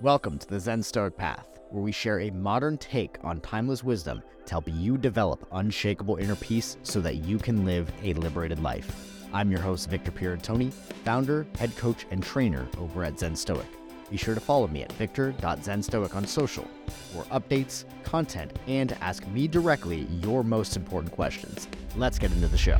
Welcome 0.00 0.38
to 0.38 0.46
the 0.46 0.60
Zen 0.60 0.84
Stoic 0.84 1.16
Path, 1.16 1.48
where 1.70 1.82
we 1.82 1.90
share 1.90 2.20
a 2.20 2.30
modern 2.30 2.78
take 2.78 3.16
on 3.24 3.40
timeless 3.40 3.82
wisdom 3.82 4.22
to 4.46 4.50
help 4.52 4.68
you 4.68 4.96
develop 4.96 5.44
unshakable 5.50 6.18
inner 6.18 6.36
peace 6.36 6.76
so 6.84 7.00
that 7.00 7.16
you 7.16 7.36
can 7.36 7.64
live 7.64 7.90
a 8.04 8.14
liberated 8.14 8.62
life. 8.62 8.88
I'm 9.32 9.50
your 9.50 9.58
host, 9.58 9.90
Victor 9.90 10.12
Pierantoni, 10.12 10.72
founder, 11.02 11.48
head 11.58 11.76
coach, 11.76 12.06
and 12.12 12.22
trainer 12.22 12.68
over 12.78 13.02
at 13.02 13.18
Zen 13.18 13.34
Stoic. 13.34 13.66
Be 14.08 14.16
sure 14.16 14.36
to 14.36 14.40
follow 14.40 14.68
me 14.68 14.84
at 14.84 14.92
victor.zenstoic 14.92 16.14
on 16.14 16.24
social 16.28 16.68
for 17.12 17.24
updates, 17.24 17.82
content, 18.04 18.56
and 18.68 18.96
ask 19.00 19.26
me 19.26 19.48
directly 19.48 20.02
your 20.22 20.44
most 20.44 20.76
important 20.76 21.12
questions. 21.12 21.66
Let's 21.96 22.20
get 22.20 22.30
into 22.30 22.46
the 22.46 22.56
show. 22.56 22.78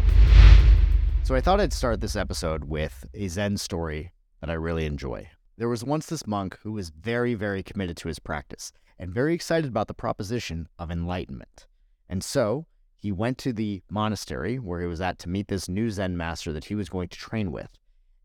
So, 1.25 1.35
I 1.35 1.41
thought 1.41 1.61
I'd 1.61 1.73
start 1.73 2.00
this 2.00 2.14
episode 2.14 2.62
with 2.62 3.05
a 3.12 3.27
Zen 3.27 3.57
story 3.57 4.12
that 4.41 4.50
I 4.50 4.55
really 4.55 4.87
enjoy. 4.87 5.29
There 5.59 5.68
was 5.68 5.82
once 5.82 6.06
this 6.06 6.25
monk 6.25 6.56
who 6.62 6.70
was 6.70 6.90
very, 6.90 7.34
very 7.34 7.64
committed 7.64 7.96
to 7.98 8.08
his 8.08 8.20
practice 8.20 8.72
and 8.96 9.12
very 9.12 9.35
excited 9.35 9.68
about 9.68 9.89
the 9.89 9.94
proposition 9.94 10.68
of 10.79 10.89
enlightenment. 10.89 11.67
And 12.08 12.22
so 12.22 12.67
he 12.96 13.11
went 13.11 13.39
to 13.39 13.53
the 13.53 13.82
monastery 13.90 14.61
where 14.61 14.81
he 14.81 14.86
was 14.86 15.00
at 15.00 15.18
to 15.18 15.29
meet 15.29 15.48
this 15.48 15.68
new 15.68 15.90
Zen 15.90 16.17
master 16.17 16.53
that 16.53 16.67
he 16.67 16.76
was 16.76 16.89
going 16.89 17.08
to 17.08 17.18
train 17.18 17.50
with. 17.50 17.76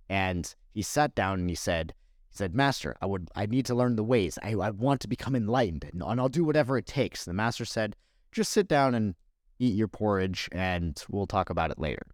And 0.07 0.53
he 0.75 0.83
sat 0.83 1.15
down 1.15 1.39
and 1.39 1.49
he 1.49 1.55
said, 1.55 1.95
he 2.29 2.37
said, 2.37 2.53
Master, 2.53 2.95
I 3.01 3.07
would 3.07 3.29
I 3.35 3.47
need 3.47 3.65
to 3.65 3.75
learn 3.75 3.95
the 3.95 4.03
ways. 4.03 4.37
I, 4.43 4.51
I 4.51 4.69
want 4.69 5.01
to 5.01 5.07
become 5.07 5.35
enlightened 5.35 5.89
and, 5.91 6.03
and 6.03 6.21
I'll 6.21 6.29
do 6.29 6.45
whatever 6.45 6.77
it 6.77 6.85
takes. 6.85 7.25
And 7.25 7.31
The 7.31 7.37
master 7.37 7.65
said, 7.65 7.95
just 8.31 8.51
sit 8.51 8.67
down 8.67 8.93
and 8.93 9.15
eat 9.57 9.73
your 9.73 9.87
porridge 9.87 10.49
and 10.51 11.03
we'll 11.09 11.25
talk 11.25 11.49
about 11.49 11.71
it 11.71 11.79
later. 11.79 12.05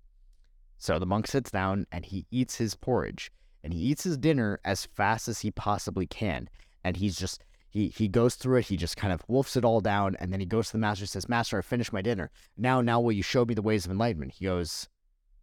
So 0.78 0.98
the 0.98 1.06
monk 1.06 1.28
sits 1.28 1.52
down 1.52 1.88
and 1.92 2.06
he 2.06 2.26
eats 2.32 2.56
his 2.56 2.76
porridge 2.76 3.34
and 3.64 3.74
he 3.74 3.80
eats 3.80 4.04
his 4.04 4.18
dinner 4.18 4.60
as 4.64 4.86
fast 4.86 5.28
as 5.28 5.40
he 5.40 5.52
possibly 5.52 6.06
can. 6.06 6.50
And 6.84 6.98
he's 6.98 7.18
just 7.18 7.44
he 7.70 7.90
he 7.90 8.08
goes 8.08 8.36
through 8.36 8.60
it. 8.60 8.68
He 8.68 8.78
just 8.78 8.98
kind 8.98 9.14
of 9.14 9.24
wolfs 9.28 9.56
it 9.56 9.66
all 9.66 9.82
down, 9.82 10.16
and 10.20 10.32
then 10.32 10.40
he 10.40 10.46
goes 10.46 10.68
to 10.68 10.72
the 10.74 10.80
master 10.80 11.04
and 11.04 11.10
says, 11.10 11.30
"Master, 11.30 11.58
I 11.58 11.62
finished 11.62 11.94
my 11.94 12.02
dinner. 12.02 12.32
Now, 12.58 12.82
now 12.82 13.00
will 13.00 13.12
you 13.12 13.24
show 13.24 13.46
me 13.46 13.54
the 13.54 13.62
ways 13.62 13.86
of 13.86 13.92
enlightenment?" 13.92 14.34
He 14.34 14.46
goes, 14.46 14.88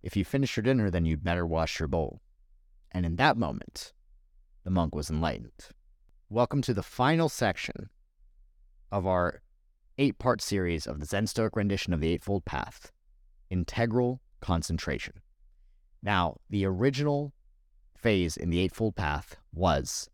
"If 0.03 0.17
you 0.17 0.25
finish 0.25 0.57
your 0.57 0.65
dinner, 0.65 0.91
then 0.91 1.05
you'd 1.05 1.23
better 1.23 1.47
wash 1.47 1.79
your 1.79 1.89
bowl." 1.89 2.21
And 2.91 3.05
in 3.05 3.17
that 3.17 3.37
moment, 3.37 3.93
the 4.65 4.71
monk 4.71 4.95
was 4.95 5.11
enlightened. 5.11 5.69
Welcome 6.29 6.63
to 6.63 6.75
the 6.75 6.83
final 6.83 7.29
section 7.29 7.91
of 8.91 9.07
our 9.07 9.43
eight-part 9.99 10.41
series 10.41 10.87
of 10.87 11.01
the 11.01 11.07
Zen 11.07 11.27
Stoic 11.27 11.55
rendition 11.55 11.93
of 11.93 12.01
the 12.01 12.09
Eightfold 12.09 12.45
Path: 12.45 12.93
integral 13.51 14.21
concentration. 14.41 15.21
Now, 16.03 16.39
the 16.51 16.65
original 16.65 17.33
phase 18.07 18.37
in 18.37 18.51
the 18.51 18.61
Eightfold 18.61 18.95
Path 18.95 19.37
was 19.53 20.09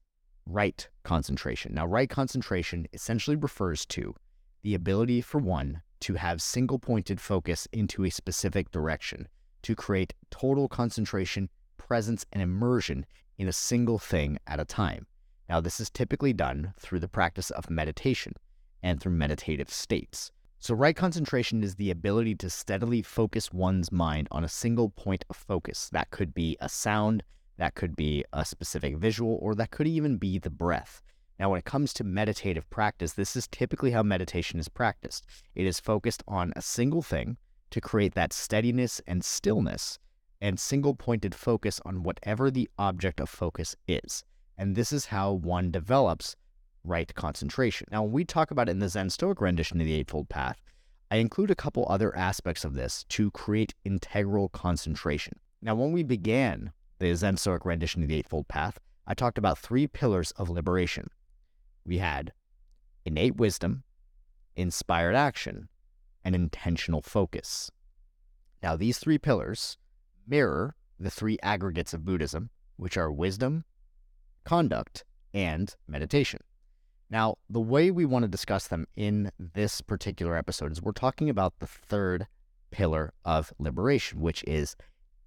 right 0.46 0.88
concentration. 1.04 1.74
Now, 1.74 1.84
right 1.84 2.08
concentration 2.08 2.86
essentially 2.94 3.36
refers 3.36 3.84
to 3.84 4.14
the 4.62 4.74
ability 4.74 5.20
for 5.20 5.36
one 5.36 5.82
to 6.00 6.14
have 6.14 6.40
single 6.40 6.78
pointed 6.78 7.20
focus 7.20 7.68
into 7.70 8.06
a 8.06 8.10
specific 8.10 8.70
direction, 8.70 9.28
to 9.60 9.74
create 9.74 10.14
total 10.30 10.68
concentration, 10.68 11.50
presence, 11.76 12.24
and 12.32 12.42
immersion 12.42 13.04
in 13.36 13.46
a 13.46 13.52
single 13.52 13.98
thing 13.98 14.38
at 14.46 14.58
a 14.58 14.64
time. 14.64 15.06
Now, 15.50 15.60
this 15.60 15.78
is 15.78 15.90
typically 15.90 16.32
done 16.32 16.72
through 16.80 17.00
the 17.00 17.08
practice 17.08 17.50
of 17.50 17.68
meditation 17.68 18.32
and 18.82 19.02
through 19.02 19.12
meditative 19.12 19.68
states. 19.68 20.32
So, 20.60 20.74
right 20.74 20.96
concentration 20.96 21.62
is 21.62 21.74
the 21.74 21.90
ability 21.90 22.36
to 22.36 22.48
steadily 22.48 23.02
focus 23.02 23.52
one's 23.52 23.92
mind 23.92 24.28
on 24.30 24.44
a 24.44 24.48
single 24.48 24.88
point 24.88 25.27
of 25.28 25.36
focus. 25.36 25.90
That 25.92 26.10
could 26.10 26.32
be 26.32 26.56
a 26.58 26.70
sound, 26.70 27.22
that 27.62 27.77
could 27.77 27.94
be 27.94 28.24
a 28.32 28.44
specific 28.44 28.96
visual, 28.96 29.38
or 29.41 29.55
that 29.55 29.70
could 29.70 29.86
even 29.86 30.16
be 30.16 30.36
the 30.36 30.50
breath. 30.50 31.00
Now, 31.38 31.50
when 31.50 31.60
it 31.60 31.64
comes 31.64 31.92
to 31.92 32.02
meditative 32.02 32.68
practice, 32.70 33.12
this 33.12 33.36
is 33.36 33.46
typically 33.46 33.92
how 33.92 34.02
meditation 34.02 34.58
is 34.58 34.68
practiced. 34.68 35.24
It 35.55 35.64
is 35.64 35.78
focused 35.78 36.24
on 36.27 36.52
a 36.56 36.60
single 36.60 37.02
thing 37.02 37.36
to 37.70 37.80
create 37.80 38.14
that 38.14 38.33
steadiness 38.33 39.00
and 39.06 39.24
stillness 39.24 40.00
and 40.40 40.58
single 40.58 40.96
pointed 40.96 41.36
focus 41.36 41.80
on 41.84 42.02
whatever 42.02 42.50
the 42.50 42.68
object 42.78 43.20
of 43.20 43.28
focus 43.28 43.77
is. 43.86 44.24
And 44.58 44.74
this 44.74 44.92
is 44.92 45.06
how 45.06 45.30
one 45.30 45.70
develops 45.70 46.34
right 46.83 47.14
concentration. 47.14 47.86
Now, 47.92 48.02
when 48.02 48.11
we 48.11 48.24
talk 48.24 48.50
about 48.50 48.68
it 48.68 48.73
in 48.73 48.80
the 48.80 48.89
Zen 48.89 49.11
Stoic 49.11 49.40
rendition 49.40 49.80
of 49.80 49.86
the 49.86 49.94
Eightfold 49.94 50.29
Path, 50.29 50.61
I 51.12 51.18
include 51.18 51.52
a 51.52 51.55
couple 51.55 51.86
other 51.89 52.12
aspects 52.17 52.64
of 52.64 52.74
this 52.74 53.05
to 53.11 53.30
create 53.30 53.73
integral 53.84 54.48
concentration. 54.48 55.39
Now, 55.62 55.77
when 55.77 55.92
we 55.92 56.02
began 56.02 56.73
the 57.02 57.14
Zen 57.17 57.36
Stoic 57.36 57.64
rendition 57.64 58.02
of 58.05 58.08
the 58.08 58.14
Eightfold 58.14 58.46
Path, 58.46 58.79
I 59.08 59.14
talked 59.14 59.36
about 59.36 59.58
three 59.58 59.89
pillars 59.89 60.30
of 60.36 60.48
liberation. 60.48 61.11
We 61.85 61.98
had 61.98 62.33
innate 63.05 63.36
wisdom, 63.36 63.83
inspired 64.55 65.17
action, 65.17 65.68
and 66.24 66.36
intentional 66.36 67.02
focus. 67.02 67.73
Now, 68.62 68.77
these 68.77 68.98
three 68.98 69.18
pillars 69.18 69.79
mirror 70.29 70.77
the 71.01 71.11
three 71.11 71.39
aggregates 71.42 71.92
of 71.92 72.05
Buddhism, 72.05 72.51
which 72.77 72.96
are 72.96 73.11
wisdom, 73.11 73.64
conduct, 74.45 75.05
and 75.35 75.74
meditation. 75.89 76.39
Now, 77.11 77.35
the 77.51 77.61
way 77.61 77.91
we 77.91 78.05
want 78.05 78.23
to 78.23 78.29
discuss 78.29 78.68
them 78.68 78.86
in 78.95 79.33
this 79.39 79.80
particular 79.80 80.36
episode 80.36 80.70
is 80.70 80.80
we're 80.80 80.92
talking 80.92 81.29
about 81.29 81.55
the 81.58 81.67
third 81.67 82.29
pillar 82.70 83.12
of 83.24 83.52
liberation, 83.58 84.20
which 84.20 84.45
is 84.45 84.77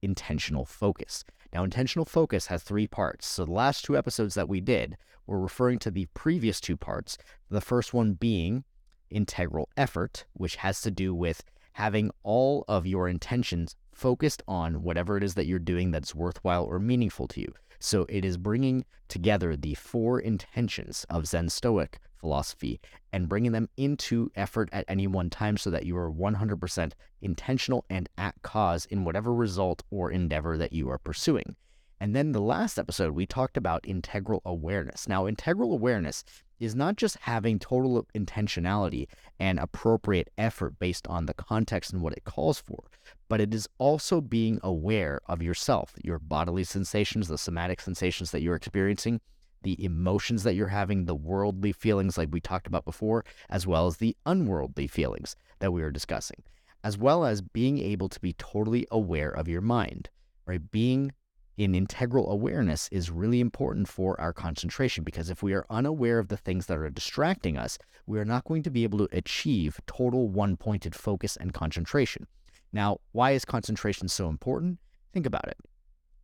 intentional 0.01 0.63
focus. 0.63 1.25
Now, 1.55 1.63
intentional 1.63 2.03
focus 2.03 2.47
has 2.47 2.63
three 2.63 2.85
parts. 2.85 3.25
So, 3.25 3.45
the 3.45 3.53
last 3.53 3.85
two 3.85 3.97
episodes 3.97 4.35
that 4.35 4.49
we 4.49 4.59
did 4.59 4.97
were 5.25 5.39
referring 5.39 5.79
to 5.79 5.89
the 5.89 6.07
previous 6.07 6.59
two 6.59 6.75
parts. 6.75 7.17
The 7.49 7.61
first 7.61 7.93
one 7.93 8.11
being 8.11 8.65
integral 9.09 9.69
effort, 9.77 10.25
which 10.33 10.57
has 10.57 10.81
to 10.81 10.91
do 10.91 11.15
with 11.15 11.45
having 11.71 12.11
all 12.23 12.65
of 12.67 12.85
your 12.85 13.07
intentions 13.07 13.77
focused 13.93 14.43
on 14.49 14.83
whatever 14.83 15.15
it 15.15 15.23
is 15.23 15.35
that 15.35 15.45
you're 15.45 15.59
doing 15.59 15.91
that's 15.91 16.13
worthwhile 16.13 16.65
or 16.65 16.77
meaningful 16.77 17.25
to 17.29 17.39
you. 17.39 17.53
So 17.79 18.05
it 18.09 18.25
is 18.25 18.35
bringing 18.35 18.83
together 19.07 19.55
the 19.55 19.75
four 19.75 20.19
intentions 20.19 21.05
of 21.09 21.25
Zen 21.25 21.47
Stoic 21.47 21.99
philosophy 22.25 22.81
and 23.13 23.29
bringing 23.29 23.51
them 23.51 23.69
into 23.77 24.31
effort 24.35 24.67
at 24.71 24.83
any 24.87 25.05
one 25.05 25.29
time 25.29 25.57
so 25.57 25.69
that 25.69 25.85
you 25.85 25.95
are 25.95 26.11
100% 26.11 26.91
intentional 27.21 27.85
and 27.87 28.09
at 28.17 28.33
cause 28.41 28.85
in 28.87 29.03
whatever 29.03 29.31
result 29.31 29.83
or 29.91 30.09
endeavor 30.09 30.57
that 30.57 30.73
you 30.73 30.89
are 30.89 30.97
pursuing. 30.97 31.55
And 31.99 32.15
then 32.15 32.31
the 32.31 32.41
last 32.41 32.79
episode, 32.79 33.11
we 33.11 33.27
talked 33.27 33.57
about 33.57 33.87
integral 33.87 34.41
awareness. 34.43 35.07
Now, 35.07 35.27
integral 35.27 35.71
awareness 35.71 36.23
is 36.59 36.73
not 36.73 36.95
just 36.95 37.17
having 37.17 37.59
total 37.59 38.07
intentionality 38.15 39.05
and 39.39 39.59
appropriate 39.59 40.31
effort 40.35 40.79
based 40.79 41.07
on 41.07 41.27
the 41.27 41.35
context 41.35 41.93
and 41.93 42.01
what 42.01 42.13
it 42.13 42.23
calls 42.23 42.59
for, 42.59 42.85
but 43.29 43.39
it 43.39 43.53
is 43.53 43.69
also 43.77 44.19
being 44.19 44.59
aware 44.63 45.19
of 45.27 45.43
yourself, 45.43 45.93
your 46.03 46.17
bodily 46.17 46.63
sensations, 46.63 47.27
the 47.27 47.37
somatic 47.37 47.79
sensations 47.79 48.31
that 48.31 48.41
you're 48.41 48.55
experiencing, 48.55 49.21
the 49.65 49.83
emotions 49.83 50.43
that 50.43 50.53
you're 50.53 50.67
having, 50.67 51.05
the 51.05 51.15
worldly 51.15 51.71
feelings 51.71 52.19
like 52.19 52.29
we 52.31 52.39
talked 52.39 52.67
about 52.67 52.85
before, 52.85 53.25
as 53.49 53.65
well 53.65 53.87
as 53.87 53.97
the 53.97 54.15
unworldly 54.25 54.87
feelings 54.87 55.35
that 55.59 55.73
we 55.73 55.81
were 55.81 55.91
discussing, 55.91 56.43
as 56.83 56.99
well 56.99 57.25
as 57.25 57.41
being 57.41 57.79
able 57.79 58.07
to 58.07 58.19
be 58.21 58.33
totally 58.33 58.85
aware 58.91 59.31
of 59.31 59.47
your 59.47 59.61
mind, 59.61 60.09
right? 60.45 60.71
Being 60.71 61.11
in 61.57 61.73
integral 61.73 62.29
awareness 62.29 62.87
is 62.91 63.09
really 63.09 63.39
important 63.39 63.87
for 63.87 64.19
our 64.21 64.33
concentration 64.33 65.03
because 65.03 65.31
if 65.31 65.41
we 65.41 65.53
are 65.53 65.65
unaware 65.71 66.19
of 66.19 66.27
the 66.27 66.37
things 66.37 66.67
that 66.67 66.77
are 66.77 66.89
distracting 66.91 67.57
us, 67.57 67.79
we 68.05 68.19
are 68.19 68.25
not 68.25 68.45
going 68.45 68.61
to 68.61 68.69
be 68.69 68.83
able 68.83 68.99
to 68.99 69.17
achieve 69.17 69.79
total 69.87 70.29
one 70.29 70.57
pointed 70.57 70.93
focus 70.93 71.37
and 71.37 71.53
concentration. 71.53 72.27
Now, 72.71 72.99
why 73.13 73.31
is 73.31 73.45
concentration 73.45 74.09
so 74.09 74.29
important? 74.29 74.77
Think 75.11 75.25
about 75.25 75.47
it. 75.47 75.57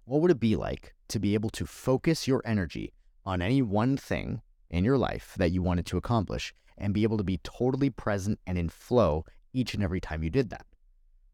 What 0.06 0.22
would 0.22 0.31
it 0.31 0.40
be 0.40 0.56
like 0.56 0.94
to 1.08 1.19
be 1.19 1.34
able 1.34 1.50
to 1.52 1.66
focus 1.66 2.28
your 2.28 2.44
energy 2.46 2.94
on 3.25 3.41
any 3.41 3.61
one 3.61 3.97
thing 3.97 4.41
in 4.69 4.83
your 4.83 4.97
life 4.97 5.35
that 5.37 5.51
you 5.51 5.61
wanted 5.61 5.85
to 5.87 5.97
accomplish 5.97 6.53
and 6.78 6.93
be 6.93 7.03
able 7.03 7.17
to 7.17 7.23
be 7.23 7.40
totally 7.43 7.90
present 7.90 8.40
and 8.47 8.57
in 8.57 8.69
flow 8.69 9.25
each 9.53 9.73
and 9.73 9.84
every 9.84 10.01
time 10.01 10.23
you 10.23 10.29
did 10.29 10.49
that? 10.49 10.66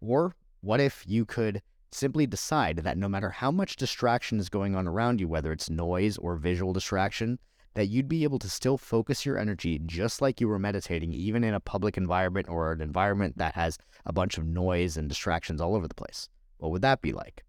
Or 0.01 0.35
what 0.61 0.79
if 0.79 1.03
you 1.07 1.25
could 1.25 1.61
simply 1.91 2.27
decide 2.27 2.77
that 2.77 2.97
no 2.97 3.07
matter 3.07 3.29
how 3.29 3.51
much 3.51 3.75
distraction 3.75 4.39
is 4.39 4.49
going 4.49 4.75
on 4.75 4.87
around 4.87 5.21
you, 5.21 5.27
whether 5.27 5.51
it's 5.51 5.69
noise 5.69 6.17
or 6.17 6.35
visual 6.35 6.73
distraction, 6.73 7.39
that 7.75 7.87
you'd 7.87 8.07
be 8.07 8.23
able 8.23 8.39
to 8.39 8.49
still 8.49 8.77
focus 8.77 9.25
your 9.25 9.37
energy 9.37 9.79
just 9.85 10.21
like 10.21 10.41
you 10.41 10.47
were 10.47 10.59
meditating, 10.59 11.13
even 11.13 11.43
in 11.43 11.53
a 11.53 11.59
public 11.59 11.95
environment 11.95 12.49
or 12.49 12.71
an 12.71 12.81
environment 12.81 13.37
that 13.37 13.53
has 13.53 13.77
a 14.05 14.11
bunch 14.11 14.37
of 14.37 14.45
noise 14.45 14.97
and 14.97 15.07
distractions 15.07 15.61
all 15.61 15.75
over 15.75 15.87
the 15.87 15.93
place. 15.93 16.27
What 16.57 16.71
would 16.71 16.81
that 16.81 17.01
be 17.01 17.13
like? 17.13 17.45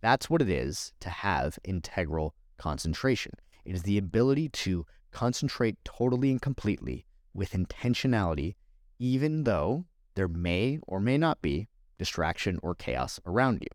That's 0.00 0.28
what 0.28 0.42
it 0.42 0.50
is 0.50 0.92
to 1.00 1.10
have 1.10 1.58
integral 1.62 2.34
concentration. 2.58 3.32
It 3.70 3.76
is 3.76 3.82
the 3.84 3.98
ability 3.98 4.48
to 4.48 4.84
concentrate 5.12 5.76
totally 5.84 6.32
and 6.32 6.42
completely 6.42 7.06
with 7.32 7.52
intentionality, 7.52 8.56
even 8.98 9.44
though 9.44 9.84
there 10.16 10.26
may 10.26 10.80
or 10.88 10.98
may 10.98 11.16
not 11.16 11.40
be 11.40 11.68
distraction 11.96 12.58
or 12.64 12.74
chaos 12.74 13.20
around 13.24 13.62
you. 13.62 13.68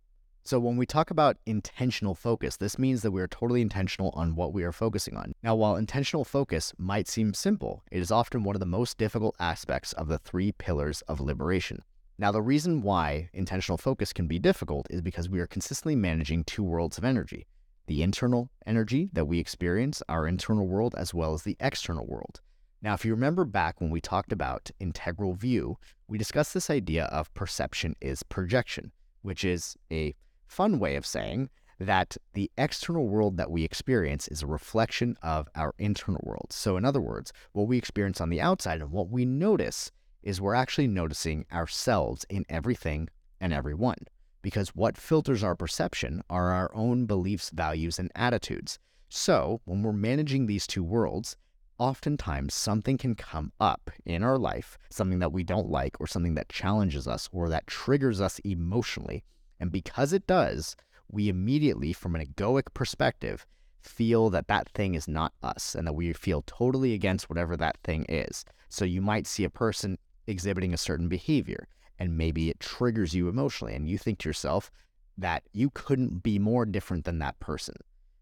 So, 0.43 0.59
when 0.59 0.75
we 0.75 0.85
talk 0.85 1.11
about 1.11 1.37
intentional 1.45 2.13
focus, 2.13 2.57
this 2.57 2.77
means 2.77 3.03
that 3.03 3.11
we 3.11 3.21
are 3.21 3.27
totally 3.29 3.61
intentional 3.61 4.09
on 4.15 4.35
what 4.35 4.51
we 4.51 4.65
are 4.65 4.73
focusing 4.73 5.15
on. 5.15 5.31
Now, 5.41 5.55
while 5.55 5.77
intentional 5.77 6.25
focus 6.25 6.73
might 6.77 7.07
seem 7.07 7.33
simple, 7.33 7.81
it 7.89 8.01
is 8.01 8.11
often 8.11 8.43
one 8.43 8.57
of 8.57 8.59
the 8.59 8.65
most 8.65 8.97
difficult 8.97 9.37
aspects 9.39 9.93
of 9.93 10.09
the 10.09 10.17
three 10.19 10.51
pillars 10.51 11.03
of 11.03 11.21
liberation. 11.21 11.83
Now, 12.17 12.33
the 12.33 12.41
reason 12.41 12.81
why 12.81 13.29
intentional 13.31 13.77
focus 13.77 14.11
can 14.11 14.27
be 14.27 14.39
difficult 14.39 14.87
is 14.89 15.01
because 15.01 15.29
we 15.29 15.39
are 15.39 15.47
consistently 15.47 15.95
managing 15.95 16.43
two 16.43 16.63
worlds 16.63 16.97
of 16.97 17.05
energy 17.05 17.47
the 17.87 18.01
internal 18.01 18.49
energy 18.65 19.09
that 19.13 19.25
we 19.25 19.39
experience, 19.39 20.01
our 20.09 20.27
internal 20.27 20.67
world, 20.67 20.95
as 20.97 21.13
well 21.13 21.33
as 21.33 21.43
the 21.43 21.57
external 21.59 22.05
world. 22.05 22.41
Now, 22.81 22.93
if 22.93 23.05
you 23.05 23.11
remember 23.11 23.45
back 23.45 23.81
when 23.81 23.89
we 23.89 24.01
talked 24.01 24.31
about 24.31 24.69
integral 24.79 25.33
view, 25.33 25.77
we 26.07 26.17
discussed 26.17 26.53
this 26.53 26.69
idea 26.69 27.05
of 27.05 27.33
perception 27.33 27.95
is 28.01 28.23
projection, 28.23 28.91
which 29.21 29.43
is 29.43 29.75
a 29.91 30.15
fun 30.47 30.77
way 30.79 30.95
of 30.95 31.05
saying 31.05 31.49
that 31.79 32.15
the 32.33 32.51
external 32.57 33.07
world 33.07 33.37
that 33.37 33.51
we 33.51 33.63
experience 33.63 34.27
is 34.27 34.41
a 34.41 34.47
reflection 34.47 35.17
of 35.21 35.47
our 35.55 35.73
internal 35.77 36.21
world. 36.23 36.47
So, 36.51 36.77
in 36.77 36.85
other 36.85 37.01
words, 37.01 37.33
what 37.53 37.67
we 37.67 37.77
experience 37.77 38.21
on 38.21 38.29
the 38.29 38.41
outside 38.41 38.81
and 38.81 38.91
what 38.91 39.09
we 39.09 39.25
notice 39.25 39.91
is 40.23 40.41
we're 40.41 40.55
actually 40.55 40.87
noticing 40.87 41.45
ourselves 41.51 42.25
in 42.29 42.45
everything 42.49 43.09
and 43.41 43.53
everyone. 43.53 43.97
Because 44.45 44.75
what 44.75 44.95
filters 44.95 45.43
our 45.43 45.55
perception 45.55 46.21
are 46.29 46.51
our 46.51 46.69
own 46.75 47.07
beliefs, 47.07 47.49
values, 47.49 47.97
and 47.97 48.11
attitudes. 48.15 48.77
So, 49.09 49.61
when 49.65 49.81
we're 49.81 49.91
managing 49.91 50.45
these 50.45 50.67
two 50.67 50.83
worlds, 50.83 51.35
oftentimes 51.79 52.53
something 52.53 52.99
can 52.99 53.15
come 53.15 53.53
up 53.59 53.89
in 54.05 54.21
our 54.21 54.37
life, 54.37 54.77
something 54.91 55.17
that 55.17 55.31
we 55.31 55.43
don't 55.43 55.71
like, 55.71 55.99
or 55.99 56.05
something 56.05 56.35
that 56.35 56.49
challenges 56.49 57.07
us, 57.07 57.27
or 57.31 57.49
that 57.49 57.65
triggers 57.65 58.21
us 58.21 58.37
emotionally 58.45 59.23
and 59.59 59.71
because 59.71 60.13
it 60.13 60.27
does, 60.27 60.75
we 61.09 61.29
immediately, 61.29 61.93
from 61.93 62.15
an 62.15 62.25
egoic 62.25 62.73
perspective, 62.73 63.45
feel 63.81 64.29
that 64.31 64.47
that 64.47 64.69
thing 64.69 64.95
is 64.95 65.07
not 65.07 65.33
us 65.43 65.75
and 65.75 65.87
that 65.87 65.93
we 65.93 66.11
feel 66.13 66.43
totally 66.45 66.93
against 66.93 67.29
whatever 67.29 67.55
that 67.57 67.77
thing 67.83 68.05
is. 68.09 68.45
So 68.69 68.83
you 68.83 69.01
might 69.01 69.27
see 69.27 69.43
a 69.43 69.49
person 69.49 69.97
exhibiting 70.27 70.73
a 70.73 70.77
certain 70.77 71.07
behavior 71.07 71.67
and 71.99 72.17
maybe 72.17 72.49
it 72.49 72.59
triggers 72.59 73.13
you 73.13 73.29
emotionally 73.29 73.75
and 73.75 73.87
you 73.87 73.97
think 73.97 74.19
to 74.19 74.29
yourself 74.29 74.71
that 75.17 75.43
you 75.53 75.69
couldn't 75.69 76.23
be 76.23 76.39
more 76.39 76.65
different 76.65 77.05
than 77.05 77.19
that 77.19 77.39
person. 77.39 77.75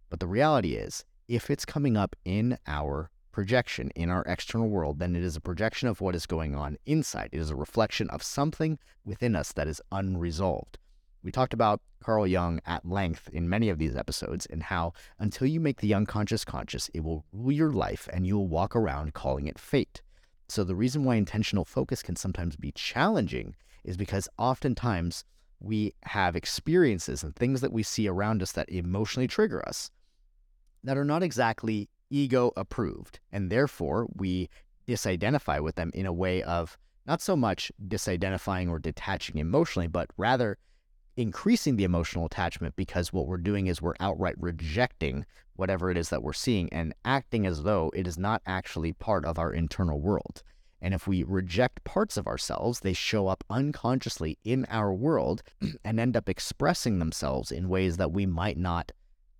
But 0.09 0.19
the 0.19 0.27
reality 0.27 0.73
is, 0.75 1.05
if 1.27 1.49
it's 1.49 1.65
coming 1.65 1.97
up 1.97 2.15
in 2.23 2.57
our 2.67 3.09
projection 3.31 3.89
in 3.95 4.09
our 4.09 4.23
external 4.27 4.69
world, 4.69 4.99
then 4.99 5.15
it 5.15 5.23
is 5.23 5.35
a 5.35 5.41
projection 5.41 5.89
of 5.89 5.99
what 5.99 6.15
is 6.15 6.25
going 6.25 6.55
on 6.55 6.77
inside. 6.85 7.29
It 7.31 7.39
is 7.39 7.49
a 7.49 7.55
reflection 7.55 8.09
of 8.11 8.21
something 8.21 8.77
within 9.03 9.35
us 9.35 9.51
that 9.53 9.67
is 9.67 9.81
unresolved. 9.91 10.77
We 11.23 11.31
talked 11.31 11.53
about 11.53 11.81
Carl 12.01 12.27
Jung 12.27 12.59
at 12.65 12.85
length 12.85 13.29
in 13.31 13.49
many 13.49 13.69
of 13.69 13.79
these 13.79 13.95
episodes 13.95 14.45
and 14.45 14.61
how 14.61 14.93
until 15.17 15.47
you 15.47 15.59
make 15.59 15.79
the 15.79 15.93
unconscious 15.93 16.45
conscious, 16.45 16.89
it 16.93 17.03
will 17.03 17.25
rule 17.31 17.51
your 17.51 17.73
life 17.73 18.07
and 18.13 18.27
you 18.27 18.37
will 18.37 18.47
walk 18.47 18.75
around 18.75 19.13
calling 19.13 19.47
it 19.47 19.57
fate. 19.57 20.01
So, 20.53 20.63
the 20.63 20.75
reason 20.75 21.03
why 21.03 21.15
intentional 21.15 21.65
focus 21.65 22.03
can 22.03 22.15
sometimes 22.15 22.55
be 22.55 22.71
challenging 22.73 23.55
is 23.83 23.97
because 23.97 24.29
oftentimes 24.37 25.25
we 25.59 25.95
have 26.03 26.35
experiences 26.35 27.23
and 27.23 27.35
things 27.35 27.61
that 27.61 27.73
we 27.73 27.81
see 27.81 28.07
around 28.07 28.43
us 28.43 28.51
that 28.51 28.69
emotionally 28.69 29.25
trigger 29.25 29.67
us 29.67 29.89
that 30.83 30.95
are 30.95 31.03
not 31.03 31.23
exactly 31.23 31.89
ego 32.11 32.51
approved. 32.55 33.19
And 33.31 33.49
therefore, 33.49 34.07
we 34.15 34.47
disidentify 34.87 35.59
with 35.59 35.73
them 35.73 35.89
in 35.95 36.05
a 36.05 36.13
way 36.13 36.43
of 36.43 36.77
not 37.07 37.19
so 37.19 37.35
much 37.35 37.71
disidentifying 37.87 38.69
or 38.69 38.77
detaching 38.77 39.39
emotionally, 39.39 39.87
but 39.87 40.11
rather 40.17 40.59
increasing 41.15 41.75
the 41.75 41.83
emotional 41.83 42.25
attachment 42.25 42.75
because 42.75 43.13
what 43.13 43.27
we're 43.27 43.37
doing 43.37 43.67
is 43.67 43.81
we're 43.81 43.93
outright 43.99 44.35
rejecting 44.39 45.25
whatever 45.55 45.91
it 45.91 45.97
is 45.97 46.09
that 46.09 46.23
we're 46.23 46.33
seeing 46.33 46.71
and 46.73 46.93
acting 47.05 47.45
as 47.45 47.63
though 47.63 47.91
it 47.95 48.07
is 48.07 48.17
not 48.17 48.41
actually 48.45 48.93
part 48.93 49.25
of 49.25 49.37
our 49.37 49.53
internal 49.53 49.99
world. 49.99 50.41
And 50.81 50.93
if 50.93 51.07
we 51.07 51.23
reject 51.23 51.83
parts 51.85 52.17
of 52.17 52.27
ourselves, 52.27 52.81
they 52.81 52.93
show 52.93 53.27
up 53.27 53.43
unconsciously 53.49 54.37
in 54.43 54.65
our 54.69 54.93
world 54.93 55.43
and 55.85 55.99
end 55.99 56.17
up 56.17 56.27
expressing 56.27 56.99
themselves 56.99 57.51
in 57.51 57.69
ways 57.69 57.97
that 57.97 58.11
we 58.11 58.25
might 58.25 58.57
not 58.57 58.91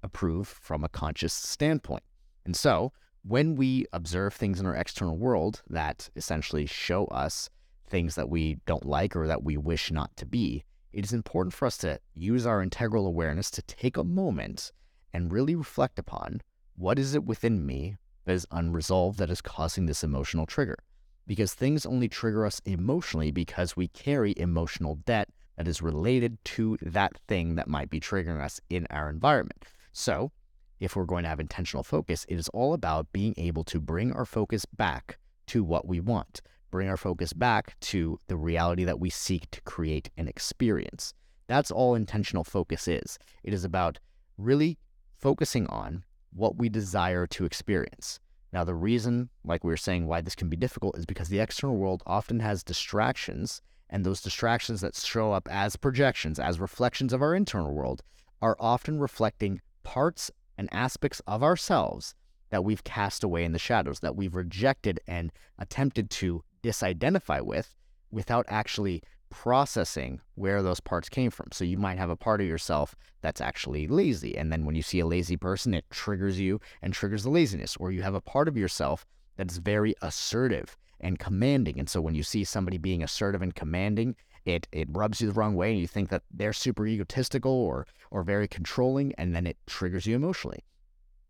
approve 0.04 0.48
from 0.48 0.84
a 0.84 0.90
conscious 0.90 1.34
standpoint. 1.34 2.04
And 2.46 2.56
so, 2.56 2.94
when 3.26 3.56
we 3.56 3.86
observe 3.94 4.34
things 4.34 4.60
in 4.60 4.66
our 4.66 4.76
external 4.76 5.18
world 5.18 5.62
that 5.70 6.10
essentially 6.16 6.66
show 6.66 7.06
us 7.06 7.50
things 7.88 8.16
that 8.16 8.30
we 8.30 8.58
don't 8.66 8.86
like 8.86 9.16
or 9.16 9.28
that 9.28 9.44
we 9.44 9.56
wish 9.56 9.92
not 9.92 10.16
to 10.18 10.26
be, 10.26 10.66
it 10.94 11.04
is 11.04 11.12
important 11.12 11.54
for 11.54 11.66
us 11.66 11.78
to 11.80 12.00
use 12.14 12.46
our 12.46 12.62
integral 12.62 13.08
awareness 13.08 13.50
to 13.52 13.62
take 13.64 13.98
a 13.98 14.04
moment 14.04 14.72
and 15.12 15.32
really 15.32 15.56
reflect 15.56 15.98
upon 15.98 16.42
what 16.76 17.00
is 17.00 17.16
it 17.16 17.26
within 17.26 17.66
me 17.66 17.98
that 18.26 18.34
is 18.34 18.48
unresolved 18.52 19.20
that 19.20 19.30
is 19.30 19.42
causing 19.42 19.86
this 19.86 20.04
emotional 20.04 20.46
trigger. 20.46 20.78
Because 21.26 21.54
things 21.54 21.86
only 21.86 22.08
trigger 22.08 22.46
us 22.46 22.62
emotionally 22.66 23.32
because 23.32 23.76
we 23.76 23.88
carry 23.88 24.34
emotional 24.38 24.96
debt 25.06 25.30
that 25.58 25.68
is 25.68 25.82
related 25.82 26.38
to 26.46 26.78
that 26.82 27.18
thing 27.28 27.56
that 27.56 27.68
might 27.68 27.90
be 27.90 28.00
triggering 28.00 28.42
us 28.42 28.60
in 28.70 28.88
our 28.90 29.10
environment. 29.10 29.64
So, 29.92 30.32
if 30.80 30.96
we're 30.96 31.06
going 31.06 31.24
to 31.24 31.30
have 31.30 31.40
intentional 31.40 31.84
focus, 31.84 32.26
it 32.28 32.36
is 32.36 32.50
all 32.50 32.74
about 32.74 33.14
being 33.14 33.34
able 33.38 33.64
to 33.66 33.80
bring 33.80 34.12
our 34.12 34.26
focus 34.26 34.66
back 34.66 35.18
to 35.48 35.64
what 35.64 35.88
we 35.88 36.00
want 36.00 36.42
bring 36.74 36.90
our 36.90 36.98
focus 36.98 37.34
back 37.34 37.80
to 37.80 38.18
the 38.26 38.36
reality 38.36 38.84
that 38.84 39.00
we 39.00 39.08
seek 39.08 39.50
to 39.52 39.62
create 39.62 40.10
and 40.18 40.28
experience. 40.28 41.14
That's 41.46 41.70
all 41.70 41.94
intentional 41.94 42.44
focus 42.44 42.88
is. 42.88 43.20
It 43.44 43.54
is 43.54 43.64
about 43.64 44.00
really 44.40 44.80
focusing 45.20 45.68
on 45.68 46.04
what 46.32 46.58
we 46.58 46.70
desire 46.70 47.28
to 47.28 47.46
experience. 47.46 48.20
Now, 48.52 48.64
the 48.64 48.74
reason, 48.74 49.30
like 49.46 49.64
we 49.64 49.70
were 49.70 49.78
saying, 49.78 50.08
why 50.08 50.22
this 50.22 50.34
can 50.34 50.50
be 50.50 50.58
difficult 50.58 50.98
is 50.98 51.06
because 51.06 51.30
the 51.30 51.38
external 51.40 51.78
world 51.78 52.02
often 52.08 52.40
has 52.40 52.64
distractions, 52.64 53.62
and 53.88 54.04
those 54.04 54.22
distractions 54.22 54.82
that 54.82 54.96
show 54.96 55.32
up 55.32 55.48
as 55.52 55.76
projections, 55.76 56.40
as 56.40 56.60
reflections 56.60 57.14
of 57.14 57.22
our 57.22 57.36
internal 57.36 57.72
world, 57.72 58.02
are 58.42 58.58
often 58.60 59.00
reflecting 59.00 59.62
parts 59.84 60.32
and 60.58 60.70
aspects 60.72 61.22
of 61.28 61.44
ourselves 61.44 62.16
that 62.50 62.64
we've 62.64 62.84
cast 62.84 63.24
away 63.24 63.44
in 63.44 63.52
the 63.52 63.60
shadows, 63.60 64.00
that 64.00 64.16
we've 64.16 64.34
rejected 64.34 65.00
and 65.08 65.32
attempted 65.60 66.10
to 66.10 66.44
disidentify 66.64 67.42
with 67.42 67.76
without 68.12 68.46
actually 68.48 69.02
processing 69.30 70.22
where 70.36 70.62
those 70.62 70.80
parts 70.80 71.10
came 71.10 71.32
from. 71.32 71.48
So 71.52 71.66
you 71.66 71.78
might 71.78 71.98
have 71.98 72.12
a 72.12 72.16
part 72.16 72.40
of 72.40 72.48
yourself 72.48 72.96
that's 73.22 73.42
actually 73.42 73.88
lazy. 73.88 74.38
And 74.38 74.52
then 74.52 74.64
when 74.64 74.76
you 74.76 74.84
see 74.84 75.00
a 75.00 75.08
lazy 75.08 75.38
person, 75.38 75.74
it 75.74 75.86
triggers 75.90 76.40
you 76.40 76.62
and 76.84 76.94
triggers 76.94 77.24
the 77.24 77.32
laziness. 77.32 77.76
Or 77.78 77.92
you 77.92 78.04
have 78.04 78.14
a 78.14 78.22
part 78.22 78.48
of 78.48 78.56
yourself 78.56 79.08
that's 79.36 79.58
very 79.58 79.96
assertive 80.04 80.78
and 81.00 81.18
commanding. 81.18 81.80
And 81.80 81.90
so 81.90 82.00
when 82.00 82.14
you 82.14 82.22
see 82.22 82.44
somebody 82.44 82.78
being 82.78 83.02
assertive 83.02 83.42
and 83.42 83.56
commanding, 83.56 84.16
it 84.46 84.68
it 84.72 84.88
rubs 84.92 85.22
you 85.22 85.28
the 85.28 85.34
wrong 85.34 85.56
way 85.56 85.72
and 85.72 85.80
you 85.80 85.88
think 85.88 86.10
that 86.10 86.24
they're 86.32 86.54
super 86.54 86.86
egotistical 86.86 87.52
or 87.52 87.88
or 88.12 88.24
very 88.24 88.48
controlling 88.48 89.14
and 89.18 89.36
then 89.36 89.48
it 89.48 89.58
triggers 89.66 90.06
you 90.06 90.16
emotionally. 90.16 90.64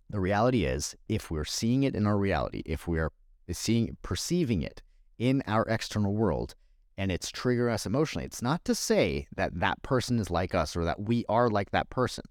The 0.10 0.20
reality 0.20 0.66
is 0.66 0.96
if 1.08 1.32
we're 1.32 1.46
seeing 1.46 1.84
it 1.84 1.96
in 1.96 2.06
our 2.06 2.18
reality, 2.18 2.64
if 2.66 2.88
we're 2.88 3.12
seeing 3.52 3.98
perceiving 4.02 4.62
it 4.62 4.82
in 5.18 5.44
our 5.48 5.64
external 5.64 6.14
world 6.14 6.56
and 6.98 7.12
it's 7.12 7.32
trigger 7.32 7.70
us 7.70 7.86
emotionally. 7.86 8.26
It's 8.26 8.42
not 8.42 8.64
to 8.66 8.76
say 8.76 9.28
that 9.36 9.60
that 9.60 9.82
person 9.82 10.20
is 10.20 10.30
like 10.30 10.54
us 10.54 10.76
or 10.76 10.86
that 10.86 11.02
we 11.02 11.26
are 11.28 11.50
like 11.50 11.72
that 11.72 11.90
person, 11.90 12.26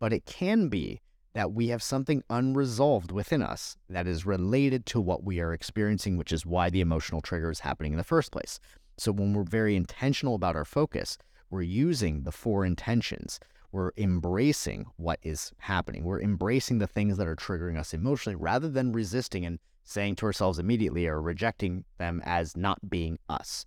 but 0.00 0.12
it 0.12 0.26
can 0.26 0.68
be 0.68 1.00
that 1.34 1.52
we 1.52 1.68
have 1.68 1.82
something 1.82 2.24
unresolved 2.30 3.12
within 3.12 3.42
us 3.42 3.76
that 3.88 4.06
is 4.06 4.26
related 4.26 4.86
to 4.86 5.00
what 5.00 5.22
we 5.22 5.40
are 5.40 5.52
experiencing, 5.52 6.16
which 6.16 6.32
is 6.32 6.44
why 6.44 6.68
the 6.68 6.80
emotional 6.80 7.20
trigger 7.20 7.50
is 7.50 7.60
happening 7.60 7.92
in 7.92 7.98
the 7.98 8.04
first 8.04 8.32
place. 8.32 8.58
So 8.96 9.12
when 9.12 9.32
we're 9.32 9.44
very 9.44 9.76
intentional 9.76 10.34
about 10.34 10.56
our 10.56 10.64
focus, 10.64 11.16
we're 11.50 11.62
using 11.62 12.24
the 12.24 12.32
four 12.32 12.64
intentions. 12.64 13.38
We're 13.70 13.92
embracing 13.96 14.86
what 14.96 15.20
is 15.22 15.52
happening. 15.58 16.02
We're 16.02 16.20
embracing 16.20 16.78
the 16.78 16.86
things 16.86 17.18
that 17.18 17.28
are 17.28 17.36
triggering 17.36 17.78
us 17.78 17.94
emotionally 17.94 18.34
rather 18.34 18.68
than 18.68 18.92
resisting 18.92 19.46
and 19.46 19.60
saying 19.88 20.14
to 20.14 20.26
ourselves 20.26 20.58
immediately 20.58 21.06
or 21.06 21.20
rejecting 21.20 21.82
them 21.96 22.20
as 22.26 22.54
not 22.56 22.90
being 22.90 23.18
us. 23.28 23.64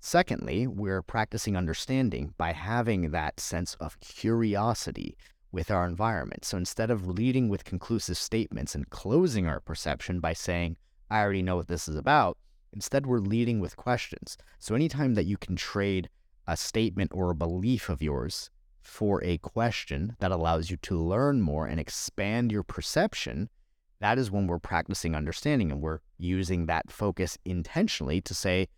Secondly, 0.00 0.66
we're 0.66 1.02
practicing 1.02 1.56
understanding 1.56 2.32
by 2.38 2.52
having 2.52 3.10
that 3.10 3.38
sense 3.38 3.74
of 3.74 4.00
curiosity 4.00 5.14
with 5.52 5.70
our 5.70 5.86
environment. 5.86 6.46
So 6.46 6.56
instead 6.56 6.90
of 6.90 7.06
leading 7.06 7.50
with 7.50 7.64
conclusive 7.64 8.16
statements 8.16 8.74
and 8.74 8.88
closing 8.88 9.46
our 9.46 9.60
perception 9.60 10.20
by 10.20 10.32
saying, 10.32 10.76
I 11.10 11.20
already 11.20 11.42
know 11.42 11.56
what 11.56 11.68
this 11.68 11.86
is 11.86 11.96
about, 11.96 12.38
instead 12.72 13.06
we're 13.06 13.18
leading 13.18 13.60
with 13.60 13.76
questions. 13.76 14.38
So 14.58 14.74
anytime 14.74 15.14
that 15.14 15.26
you 15.26 15.36
can 15.36 15.56
trade 15.56 16.08
a 16.46 16.56
statement 16.56 17.12
or 17.14 17.30
a 17.30 17.34
belief 17.34 17.90
of 17.90 18.00
yours 18.00 18.48
for 18.80 19.22
a 19.22 19.36
question 19.38 20.16
that 20.18 20.32
allows 20.32 20.70
you 20.70 20.78
to 20.78 20.98
learn 20.98 21.42
more 21.42 21.66
and 21.66 21.78
expand 21.78 22.52
your 22.52 22.62
perception, 22.62 23.50
that 24.00 24.18
is 24.18 24.30
when 24.30 24.46
we're 24.46 24.58
practicing 24.58 25.14
understanding 25.14 25.72
and 25.72 25.80
we're 25.80 26.00
using 26.18 26.66
that 26.66 26.90
focus 26.90 27.36
intentionally 27.44 28.20
to 28.20 28.34
say, 28.34 28.68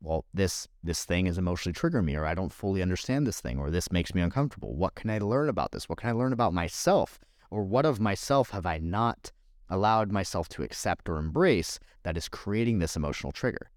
well, 0.00 0.24
this 0.32 0.68
this 0.82 1.04
thing 1.04 1.26
is 1.26 1.38
emotionally 1.38 1.74
triggering 1.74 2.04
me, 2.04 2.14
or 2.14 2.24
I 2.24 2.34
don't 2.34 2.52
fully 2.52 2.82
understand 2.82 3.26
this 3.26 3.40
thing, 3.40 3.58
or 3.58 3.70
this 3.70 3.90
makes 3.90 4.14
me 4.14 4.22
uncomfortable. 4.22 4.76
What 4.76 4.94
can 4.94 5.10
I 5.10 5.18
learn 5.18 5.48
about 5.48 5.72
this? 5.72 5.88
What 5.88 5.98
can 5.98 6.10
I 6.10 6.12
learn 6.12 6.32
about 6.32 6.54
myself? 6.54 7.18
Or 7.50 7.64
what 7.64 7.86
of 7.86 7.98
myself 7.98 8.50
have 8.50 8.66
I 8.66 8.78
not 8.78 9.32
allowed 9.68 10.12
myself 10.12 10.48
to 10.50 10.62
accept 10.62 11.08
or 11.08 11.18
embrace 11.18 11.78
that 12.04 12.16
is 12.16 12.28
creating 12.28 12.78
this 12.78 12.94
emotional 12.94 13.32
trigger? 13.32 13.70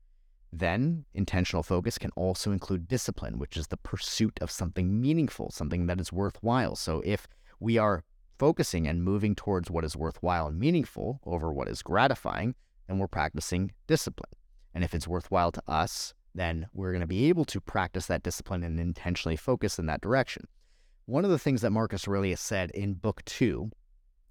Then, 0.53 1.05
intentional 1.13 1.63
focus 1.63 1.98
can 1.98 2.12
also 2.15 2.51
include 2.51 2.88
discipline, 2.88 3.39
which 3.39 3.55
is 3.55 3.67
the 3.67 3.77
pursuit 3.77 4.38
of 4.41 4.51
something 4.51 5.01
meaningful, 5.01 5.50
something 5.50 5.88
that 5.88 6.01
is 6.01 6.12
worthwhile. 6.12 6.75
So, 6.75 7.01
if 7.05 7.27
we 7.60 7.77
are 7.77 8.03
focusing 8.41 8.88
and 8.88 9.03
moving 9.03 9.36
towards 9.36 9.69
what 9.69 9.86
is 9.86 9.95
worthwhile 9.95 10.48
and 10.48 10.60
meaningful 10.60 11.19
over 11.27 11.53
what 11.53 11.67
is 11.67 11.83
gratifying, 11.83 12.55
then 12.88 12.98
we're 12.98 13.07
practicing 13.07 13.71
discipline. 13.86 14.31
And 14.74 14.83
if 14.83 14.95
it's 14.95 15.07
worthwhile 15.07 15.51
to 15.51 15.62
us, 15.67 16.15
then 16.33 16.65
we're 16.74 16.89
going 16.89 17.01
to 17.01 17.07
be 17.07 17.29
able 17.29 17.45
to 17.45 17.62
practice 17.62 18.07
that 18.07 18.24
discipline 18.24 18.63
and 18.63 18.79
intentionally 18.79 19.36
focus 19.36 19.77
in 19.77 19.86
that 19.86 20.01
direction. 20.01 20.48
One 21.05 21.24
of 21.24 21.29
the 21.29 21.38
things 21.38 21.62
that 21.62 21.69
Marcus 21.69 22.07
Aurelius 22.07 22.41
said 22.41 22.71
in 22.71 22.95
book 22.95 23.24
two, 23.25 23.69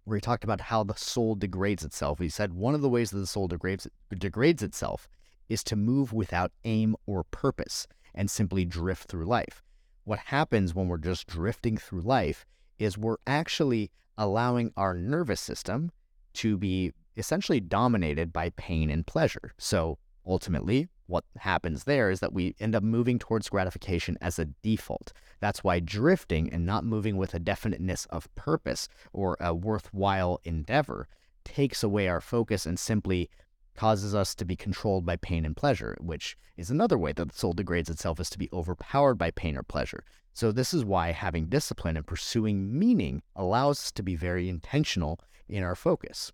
where 0.02 0.16
he 0.16 0.20
talked 0.20 0.42
about 0.42 0.60
how 0.60 0.82
the 0.82 0.94
soul 0.94 1.36
degrades 1.36 1.84
itself, 1.84 2.18
he 2.18 2.28
said 2.28 2.52
one 2.52 2.74
of 2.74 2.80
the 2.80 2.88
ways 2.88 3.12
that 3.12 3.20
the 3.20 3.28
soul 3.28 3.46
degrades, 3.46 3.86
degrades 4.18 4.64
itself 4.64 5.08
is 5.48 5.62
to 5.62 5.76
move 5.76 6.12
without 6.12 6.50
aim 6.64 6.96
or 7.06 7.22
purpose 7.22 7.86
and 8.12 8.28
simply 8.28 8.64
drift 8.64 9.08
through 9.08 9.26
life. 9.26 9.62
What 10.02 10.18
happens 10.18 10.74
when 10.74 10.88
we're 10.88 10.98
just 10.98 11.28
drifting 11.28 11.76
through 11.76 12.00
life 12.00 12.44
is 12.80 12.99
we're 12.99 13.18
actually 13.26 13.90
allowing 14.18 14.72
our 14.76 14.94
nervous 14.94 15.40
system 15.40 15.92
to 16.32 16.56
be 16.56 16.92
essentially 17.16 17.60
dominated 17.60 18.32
by 18.32 18.50
pain 18.50 18.90
and 18.90 19.06
pleasure. 19.06 19.52
So 19.58 19.99
ultimately, 20.26 20.88
what 21.06 21.25
happens 21.38 21.84
there 21.84 22.10
is 22.10 22.20
that 22.20 22.32
we 22.32 22.54
end 22.60 22.75
up 22.75 22.82
moving 22.82 23.18
towards 23.18 23.49
gratification 23.49 24.16
as 24.20 24.38
a 24.38 24.46
default. 24.62 25.12
That's 25.40 25.64
why 25.64 25.80
drifting 25.80 26.52
and 26.52 26.64
not 26.64 26.84
moving 26.84 27.16
with 27.16 27.34
a 27.34 27.40
definiteness 27.40 28.06
of 28.06 28.32
purpose 28.34 28.88
or 29.12 29.37
a 29.40 29.52
worthwhile 29.52 30.40
endeavor 30.44 31.08
takes 31.44 31.82
away 31.82 32.08
our 32.08 32.20
focus 32.20 32.64
and 32.64 32.78
simply 32.78 33.28
causes 33.76 34.14
us 34.14 34.34
to 34.34 34.44
be 34.44 34.56
controlled 34.56 35.04
by 35.04 35.16
pain 35.16 35.44
and 35.44 35.56
pleasure, 35.56 35.96
which 36.00 36.37
is 36.56 36.70
another 36.70 36.99
way 36.99 37.12
that 37.12 37.32
the 37.32 37.38
soul 37.38 37.52
degrades 37.52 37.88
itself 37.90 38.20
is 38.20 38.30
to 38.30 38.38
be 38.38 38.49
overpowered 38.52 39.14
by 39.14 39.30
pain 39.30 39.56
or 39.56 39.62
pleasure. 39.62 40.04
So 40.32 40.52
this 40.52 40.72
is 40.72 40.84
why 40.84 41.12
having 41.12 41.46
discipline 41.46 41.96
and 41.96 42.06
pursuing 42.06 42.78
meaning 42.78 43.22
allows 43.37 43.80
us 43.80 43.92
to 43.92 44.02
be 44.02 44.16
very 44.16 44.49
intentional 44.49 45.20
in 45.49 45.62
our 45.62 45.75
focus. 45.75 46.32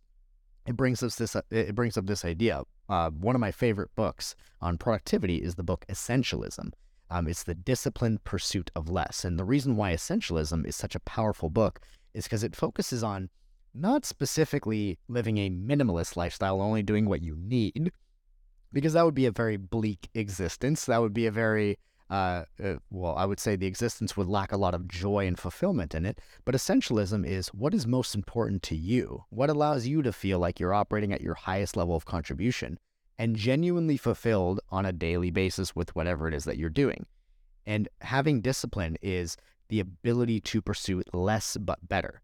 It 0.67 0.76
brings 0.76 1.03
us 1.03 1.17
this 1.17 1.37
it 1.50 1.75
brings 1.75 1.97
up 1.97 2.07
this 2.07 2.25
idea. 2.25 2.62
Uh, 2.88 3.11
one 3.11 3.35
of 3.35 3.41
my 3.41 3.53
favorite 3.53 3.91
books 3.97 4.35
on 4.61 4.79
productivity 4.79 5.37
is 5.37 5.55
the 5.55 5.62
book 5.62 5.85
Essentialism. 5.88 6.73
Um, 7.11 7.29
it's 7.29 7.45
the 7.45 7.55
disciplined 7.55 8.25
pursuit 8.25 8.71
of 8.75 8.88
less. 8.88 9.25
And 9.25 9.38
the 9.38 9.45
reason 9.45 9.76
why 9.76 9.93
Essentialism 9.93 10.67
is 10.67 10.76
such 10.76 10.95
a 10.95 11.00
powerful 11.00 11.50
book 11.50 11.81
is 12.15 12.25
because 12.25 12.43
it 12.43 12.57
focuses 12.57 13.05
on 13.05 13.29
not 13.75 14.05
specifically 14.05 14.99
living 15.09 15.38
a 15.38 15.50
minimalist 15.50 16.17
lifestyle, 16.17 16.61
only 16.61 16.83
doing 16.83 17.09
what 17.09 17.23
you 17.23 17.37
need, 17.37 17.93
because 18.73 18.95
that 18.95 19.05
would 19.05 19.15
be 19.15 19.26
a 19.26 19.31
very 19.31 19.57
bleak 19.57 20.09
existence. 20.15 20.87
That 20.87 21.00
would 21.00 21.15
be 21.15 21.26
a 21.26 21.31
very, 21.31 21.73
uh, 21.73 21.76
uh, 22.09 22.45
well, 22.91 23.17
I 23.17 23.25
would 23.25 23.41
say 23.41 23.57
the 23.57 23.67
existence 23.67 24.17
would 24.17 24.29
lack 24.29 24.53
a 24.53 24.57
lot 24.57 24.75
of 24.75 24.89
joy 24.89 25.27
and 25.27 25.39
fulfillment 25.39 25.95
in 25.95 26.07
it. 26.07 26.21
But 26.45 26.55
essentialism 26.55 27.27
is 27.27 27.49
what 27.49 27.75
is 27.75 27.87
most 27.87 28.15
important 28.15 28.63
to 28.65 28.77
you? 28.77 29.25
What 29.31 29.51
allows 29.51 29.87
you 29.87 30.03
to 30.03 30.13
feel 30.13 30.39
like 30.39 30.61
you're 30.61 30.75
operating 30.75 31.13
at 31.13 31.21
your 31.21 31.35
highest 31.35 31.77
level 31.77 31.97
of 31.97 32.05
contribution 32.05 32.79
and 33.19 33.35
genuinely 33.35 33.97
fulfilled 33.97 34.61
on 34.71 34.87
a 34.87 34.93
daily 34.93 35.31
basis 35.31 35.75
with 35.75 35.95
whatever 35.97 36.29
it 36.29 36.35
is 36.35 36.45
that 36.45 36.59
you're 36.59 36.71
doing? 36.71 37.07
And 37.67 37.89
having 38.01 38.41
discipline 38.41 38.97
is 39.03 39.37
the 39.69 39.81
ability 39.81 40.41
to 40.41 40.63
pursue 40.63 41.03
less 41.13 41.57
but 41.57 41.89
better. 41.89 42.23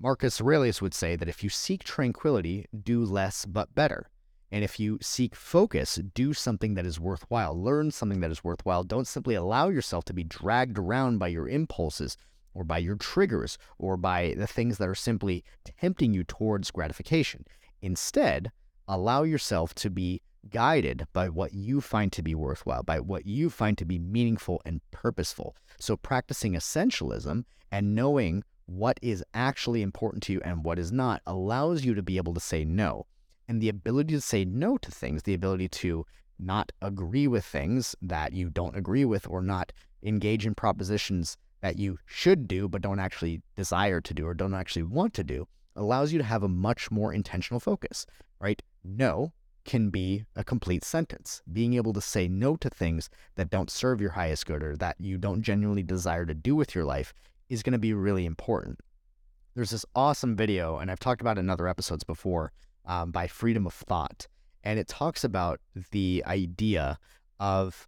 Marcus 0.00 0.40
Aurelius 0.40 0.80
would 0.80 0.94
say 0.94 1.16
that 1.16 1.28
if 1.28 1.42
you 1.44 1.50
seek 1.50 1.84
tranquility, 1.84 2.66
do 2.82 3.04
less 3.04 3.44
but 3.44 3.74
better. 3.74 4.08
And 4.50 4.64
if 4.64 4.80
you 4.80 4.98
seek 5.02 5.34
focus, 5.34 5.96
do 6.14 6.32
something 6.32 6.74
that 6.74 6.86
is 6.86 6.98
worthwhile. 6.98 7.60
Learn 7.60 7.90
something 7.90 8.20
that 8.20 8.30
is 8.30 8.42
worthwhile. 8.42 8.82
Don't 8.82 9.06
simply 9.06 9.34
allow 9.34 9.68
yourself 9.68 10.04
to 10.06 10.14
be 10.14 10.24
dragged 10.24 10.78
around 10.78 11.18
by 11.18 11.28
your 11.28 11.48
impulses 11.48 12.16
or 12.54 12.64
by 12.64 12.78
your 12.78 12.96
triggers 12.96 13.58
or 13.78 13.96
by 13.96 14.34
the 14.36 14.46
things 14.46 14.78
that 14.78 14.88
are 14.88 14.94
simply 14.94 15.44
tempting 15.80 16.14
you 16.14 16.24
towards 16.24 16.70
gratification. 16.70 17.44
Instead, 17.82 18.50
allow 18.88 19.22
yourself 19.22 19.74
to 19.74 19.90
be 19.90 20.22
guided 20.50 21.06
by 21.12 21.28
what 21.28 21.52
you 21.52 21.80
find 21.80 22.10
to 22.12 22.22
be 22.22 22.34
worthwhile, 22.34 22.82
by 22.82 23.00
what 23.00 23.26
you 23.26 23.50
find 23.50 23.76
to 23.76 23.84
be 23.84 23.98
meaningful 23.98 24.62
and 24.64 24.80
purposeful. 24.90 25.54
So, 25.78 25.96
practicing 25.96 26.54
essentialism 26.54 27.44
and 27.70 27.94
knowing 27.94 28.44
what 28.66 28.98
is 29.02 29.24
actually 29.34 29.82
important 29.82 30.22
to 30.24 30.32
you 30.32 30.40
and 30.44 30.64
what 30.64 30.78
is 30.78 30.92
not 30.92 31.22
allows 31.26 31.84
you 31.84 31.94
to 31.94 32.02
be 32.02 32.16
able 32.16 32.34
to 32.34 32.40
say 32.40 32.64
no. 32.64 33.06
And 33.48 33.60
the 33.60 33.70
ability 33.70 34.14
to 34.14 34.20
say 34.20 34.44
no 34.44 34.76
to 34.78 34.90
things, 34.90 35.22
the 35.22 35.34
ability 35.34 35.68
to 35.68 36.04
not 36.38 36.70
agree 36.80 37.26
with 37.26 37.44
things 37.44 37.96
that 38.02 38.32
you 38.32 38.50
don't 38.50 38.76
agree 38.76 39.04
with 39.04 39.26
or 39.28 39.42
not 39.42 39.72
engage 40.02 40.46
in 40.46 40.54
propositions 40.54 41.36
that 41.60 41.78
you 41.78 41.98
should 42.06 42.46
do 42.46 42.68
but 42.68 42.82
don't 42.82 43.00
actually 43.00 43.42
desire 43.56 44.00
to 44.00 44.14
do 44.14 44.26
or 44.26 44.34
don't 44.34 44.54
actually 44.54 44.84
want 44.84 45.12
to 45.14 45.24
do 45.24 45.48
allows 45.74 46.12
you 46.12 46.18
to 46.18 46.24
have 46.24 46.42
a 46.42 46.48
much 46.48 46.90
more 46.90 47.12
intentional 47.12 47.60
focus, 47.60 48.06
right? 48.40 48.62
No 48.84 49.32
can 49.64 49.90
be 49.90 50.24
a 50.34 50.42
complete 50.42 50.84
sentence. 50.84 51.42
Being 51.52 51.74
able 51.74 51.92
to 51.92 52.00
say 52.00 52.26
no 52.26 52.56
to 52.56 52.70
things 52.70 53.10
that 53.36 53.50
don't 53.50 53.70
serve 53.70 54.00
your 54.00 54.10
highest 54.10 54.46
good 54.46 54.62
or 54.62 54.76
that 54.76 54.96
you 54.98 55.18
don't 55.18 55.42
genuinely 55.42 55.82
desire 55.82 56.24
to 56.26 56.34
do 56.34 56.56
with 56.56 56.74
your 56.74 56.84
life 56.84 57.12
is 57.48 57.62
going 57.62 57.72
to 57.72 57.78
be 57.78 57.92
really 57.92 58.24
important. 58.24 58.80
There's 59.54 59.70
this 59.70 59.84
awesome 59.94 60.36
video, 60.36 60.78
and 60.78 60.90
I've 60.90 61.00
talked 61.00 61.20
about 61.20 61.36
it 61.36 61.40
in 61.40 61.50
other 61.50 61.68
episodes 61.68 62.04
before, 62.04 62.52
um, 62.88 63.12
by 63.12 63.28
Freedom 63.28 63.66
of 63.66 63.74
Thought. 63.74 64.26
And 64.64 64.78
it 64.78 64.88
talks 64.88 65.22
about 65.22 65.60
the 65.92 66.24
idea 66.26 66.98
of 67.38 67.86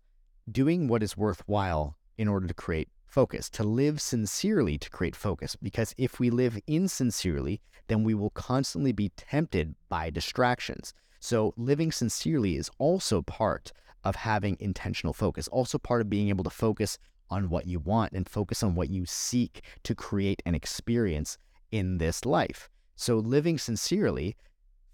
doing 0.50 0.86
what 0.86 1.02
is 1.02 1.16
worthwhile 1.16 1.96
in 2.16 2.28
order 2.28 2.46
to 2.46 2.54
create 2.54 2.88
focus, 3.06 3.50
to 3.50 3.64
live 3.64 4.00
sincerely 4.00 4.78
to 4.78 4.88
create 4.90 5.16
focus. 5.16 5.56
Because 5.56 5.94
if 5.98 6.20
we 6.20 6.30
live 6.30 6.58
insincerely, 6.68 7.60
then 7.88 8.04
we 8.04 8.14
will 8.14 8.30
constantly 8.30 8.92
be 8.92 9.10
tempted 9.16 9.74
by 9.88 10.10
distractions. 10.10 10.94
So, 11.18 11.52
living 11.56 11.92
sincerely 11.92 12.56
is 12.56 12.70
also 12.78 13.20
part 13.20 13.72
of 14.04 14.16
having 14.16 14.56
intentional 14.60 15.12
focus, 15.12 15.48
also 15.48 15.76
part 15.76 16.00
of 16.00 16.08
being 16.08 16.28
able 16.28 16.44
to 16.44 16.50
focus 16.50 16.98
on 17.28 17.50
what 17.50 17.66
you 17.66 17.78
want 17.78 18.12
and 18.12 18.28
focus 18.28 18.62
on 18.62 18.74
what 18.74 18.90
you 18.90 19.04
seek 19.06 19.62
to 19.84 19.94
create 19.94 20.42
an 20.46 20.54
experience 20.54 21.36
in 21.70 21.98
this 21.98 22.24
life. 22.24 22.70
So, 22.96 23.18
living 23.18 23.58
sincerely, 23.58 24.36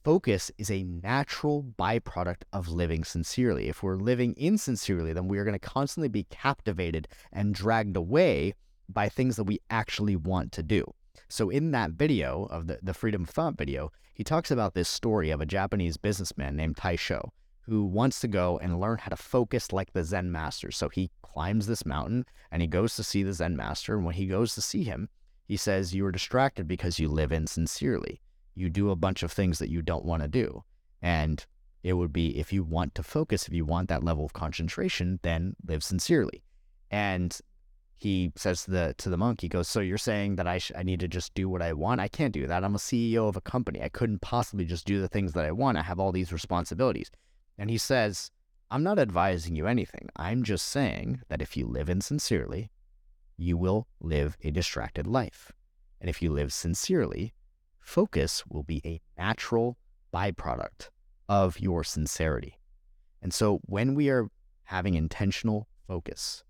focus 0.06 0.52
is 0.56 0.70
a 0.70 0.84
natural 0.84 1.64
byproduct 1.76 2.42
of 2.52 2.68
living 2.68 3.02
sincerely. 3.02 3.68
If 3.68 3.82
we're 3.82 3.96
living 3.96 4.34
insincerely, 4.36 5.12
then 5.12 5.26
we 5.26 5.36
are 5.36 5.42
going 5.42 5.58
to 5.58 5.58
constantly 5.58 6.08
be 6.08 6.22
captivated 6.30 7.08
and 7.32 7.52
dragged 7.52 7.96
away 7.96 8.54
by 8.88 9.08
things 9.08 9.34
that 9.34 9.50
we 9.50 9.58
actually 9.68 10.14
want 10.14 10.52
to 10.52 10.62
do. 10.62 10.84
So, 11.28 11.50
in 11.50 11.72
that 11.72 11.90
video 11.90 12.44
of 12.52 12.68
the, 12.68 12.78
the 12.80 12.94
Freedom 12.94 13.24
of 13.24 13.30
Thought 13.30 13.58
video, 13.58 13.90
he 14.14 14.22
talks 14.22 14.52
about 14.52 14.74
this 14.74 14.88
story 14.88 15.30
of 15.30 15.40
a 15.40 15.46
Japanese 15.46 15.96
businessman 15.96 16.54
named 16.54 16.76
Taisho 16.76 17.30
who 17.62 17.84
wants 17.84 18.20
to 18.20 18.28
go 18.28 18.60
and 18.62 18.78
learn 18.78 18.98
how 18.98 19.08
to 19.08 19.16
focus 19.16 19.72
like 19.72 19.92
the 19.92 20.04
Zen 20.04 20.30
master. 20.30 20.70
So 20.70 20.88
he 20.88 21.10
climbs 21.22 21.66
this 21.66 21.84
mountain 21.84 22.26
and 22.52 22.62
he 22.62 22.68
goes 22.68 22.94
to 22.94 23.02
see 23.02 23.24
the 23.24 23.32
Zen 23.32 23.56
master. 23.56 23.96
And 23.96 24.04
when 24.04 24.14
he 24.14 24.26
goes 24.26 24.54
to 24.54 24.62
see 24.62 24.84
him, 24.84 25.08
he 25.48 25.56
says, 25.56 25.96
You 25.96 26.06
are 26.06 26.12
distracted 26.12 26.68
because 26.68 27.00
you 27.00 27.08
live 27.08 27.32
insincerely. 27.32 28.20
You 28.56 28.68
do 28.68 28.90
a 28.90 28.96
bunch 28.96 29.22
of 29.22 29.30
things 29.30 29.60
that 29.60 29.70
you 29.70 29.82
don't 29.82 30.04
want 30.04 30.22
to 30.22 30.28
do. 30.28 30.64
And 31.00 31.46
it 31.84 31.92
would 31.92 32.12
be 32.12 32.36
if 32.36 32.52
you 32.52 32.64
want 32.64 32.96
to 32.96 33.04
focus, 33.04 33.46
if 33.46 33.54
you 33.54 33.64
want 33.64 33.88
that 33.88 34.02
level 34.02 34.24
of 34.24 34.32
concentration, 34.32 35.20
then 35.22 35.54
live 35.64 35.84
sincerely. 35.84 36.42
And 36.90 37.38
he 37.94 38.32
says 38.34 38.64
to 38.64 38.70
the 38.72 38.94
to 38.98 39.08
the 39.08 39.16
monk, 39.16 39.42
he 39.42 39.48
goes, 39.48 39.68
"So 39.68 39.80
you're 39.80 39.98
saying 39.98 40.34
that 40.36 40.48
I 40.48 40.58
sh- 40.58 40.72
I 40.74 40.82
need 40.82 41.00
to 41.00 41.08
just 41.08 41.32
do 41.34 41.48
what 41.48 41.62
I 41.62 41.72
want? 41.72 42.00
I 42.00 42.08
can't 42.08 42.34
do 42.34 42.46
that. 42.48 42.64
I'm 42.64 42.74
a 42.74 42.78
CEO 42.78 43.28
of 43.28 43.36
a 43.36 43.40
company. 43.40 43.82
I 43.82 43.88
couldn't 43.88 44.20
possibly 44.20 44.64
just 44.64 44.84
do 44.84 45.00
the 45.00 45.08
things 45.08 45.32
that 45.34 45.46
I 45.46 45.52
want. 45.52 45.78
I 45.78 45.82
have 45.82 46.00
all 46.00 46.12
these 46.12 46.32
responsibilities." 46.32 47.10
And 47.56 47.70
he 47.70 47.78
says, 47.78 48.30
I'm 48.68 48.82
not 48.82 48.98
advising 48.98 49.54
you 49.54 49.68
anything. 49.68 50.08
I'm 50.16 50.42
just 50.42 50.66
saying 50.66 51.20
that 51.28 51.40
if 51.40 51.56
you 51.56 51.66
live 51.66 51.88
insincerely, 51.88 52.70
you 53.36 53.56
will 53.56 53.86
live 54.00 54.36
a 54.42 54.50
distracted 54.50 55.06
life. 55.06 55.52
And 56.00 56.10
if 56.10 56.20
you 56.20 56.32
live 56.32 56.52
sincerely, 56.52 57.32
focus 57.86 58.42
will 58.48 58.64
be 58.64 58.82
a 58.84 59.00
natural 59.16 59.78
byproduct 60.12 60.90
of 61.28 61.60
your 61.60 61.84
sincerity. 61.84 62.58
And 63.22 63.32
so 63.32 63.60
when 63.64 63.94
we 63.94 64.10
are 64.10 64.28
having 64.64 64.94
intentional 64.94 65.68
focus, 65.86 66.42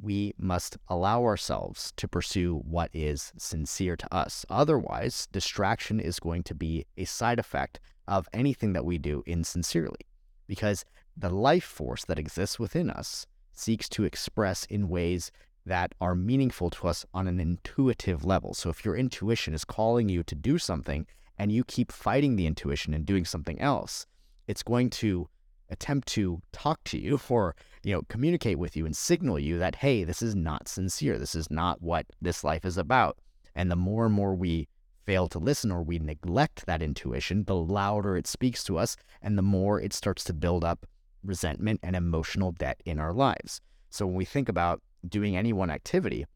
we 0.00 0.32
must 0.38 0.78
allow 0.88 1.24
ourselves 1.24 1.92
to 1.96 2.06
pursue 2.06 2.62
what 2.64 2.88
is 2.92 3.32
sincere 3.36 3.96
to 3.96 4.14
us. 4.14 4.46
Otherwise, 4.48 5.26
distraction 5.32 5.98
is 5.98 6.20
going 6.20 6.44
to 6.44 6.54
be 6.54 6.86
a 6.96 7.04
side 7.04 7.40
effect 7.40 7.80
of 8.06 8.28
anything 8.32 8.74
that 8.74 8.84
we 8.84 8.96
do 8.96 9.24
insincerely. 9.26 10.06
Because 10.46 10.84
the 11.16 11.30
life 11.30 11.64
force 11.64 12.04
that 12.04 12.18
exists 12.18 12.60
within 12.60 12.90
us 12.90 13.26
seeks 13.52 13.88
to 13.88 14.04
express 14.04 14.64
in 14.66 14.88
ways 14.88 15.32
that 15.68 15.94
are 16.00 16.14
meaningful 16.14 16.70
to 16.70 16.88
us 16.88 17.06
on 17.14 17.28
an 17.28 17.38
intuitive 17.38 18.24
level. 18.24 18.54
So 18.54 18.70
if 18.70 18.84
your 18.84 18.96
intuition 18.96 19.54
is 19.54 19.64
calling 19.64 20.08
you 20.08 20.22
to 20.24 20.34
do 20.34 20.58
something 20.58 21.06
and 21.38 21.52
you 21.52 21.62
keep 21.64 21.92
fighting 21.92 22.36
the 22.36 22.46
intuition 22.46 22.94
and 22.94 23.06
doing 23.06 23.24
something 23.24 23.60
else, 23.60 24.06
it's 24.46 24.62
going 24.62 24.90
to 24.90 25.28
attempt 25.70 26.08
to 26.08 26.40
talk 26.52 26.82
to 26.82 26.98
you 26.98 27.20
or 27.28 27.54
you 27.84 27.92
know 27.92 28.02
communicate 28.08 28.58
with 28.58 28.74
you 28.76 28.86
and 28.86 28.96
signal 28.96 29.38
you 29.38 29.58
that 29.58 29.76
hey 29.76 30.02
this 30.02 30.22
is 30.22 30.34
not 30.34 30.66
sincere. 30.66 31.18
This 31.18 31.34
is 31.34 31.50
not 31.50 31.80
what 31.80 32.06
this 32.20 32.42
life 32.42 32.64
is 32.64 32.78
about. 32.78 33.18
And 33.54 33.70
the 33.70 33.76
more 33.76 34.06
and 34.06 34.14
more 34.14 34.34
we 34.34 34.68
fail 35.04 35.28
to 35.28 35.38
listen 35.38 35.70
or 35.70 35.82
we 35.82 35.98
neglect 35.98 36.66
that 36.66 36.82
intuition 36.82 37.44
the 37.44 37.54
louder 37.54 38.16
it 38.16 38.26
speaks 38.26 38.64
to 38.64 38.76
us 38.78 38.96
and 39.22 39.38
the 39.38 39.42
more 39.42 39.80
it 39.80 39.92
starts 39.92 40.24
to 40.24 40.34
build 40.34 40.64
up 40.64 40.86
resentment 41.22 41.80
and 41.82 41.96
emotional 41.96 42.52
debt 42.52 42.80
in 42.84 42.98
our 42.98 43.12
lives. 43.12 43.60
So 43.90 44.06
when 44.06 44.16
we 44.16 44.24
think 44.24 44.48
about 44.48 44.82
doing 45.08 45.36
any 45.36 45.52
one 45.52 45.70
activity 45.70 46.26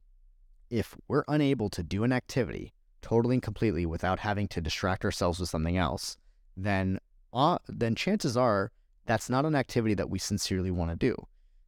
if 0.70 0.94
we're 1.08 1.24
unable 1.28 1.68
to 1.68 1.82
do 1.82 2.04
an 2.04 2.12
activity 2.12 2.72
totally 3.00 3.34
and 3.36 3.42
completely 3.42 3.84
without 3.84 4.18
having 4.18 4.46
to 4.48 4.60
distract 4.60 5.04
ourselves 5.04 5.40
with 5.40 5.48
something 5.48 5.76
else 5.76 6.16
then 6.56 6.98
uh, 7.32 7.58
then 7.68 7.94
chances 7.94 8.36
are 8.36 8.70
that's 9.06 9.30
not 9.30 9.44
an 9.44 9.54
activity 9.54 9.94
that 9.94 10.10
we 10.10 10.18
sincerely 10.18 10.70
want 10.70 10.90
to 10.90 10.96
do. 10.96 11.16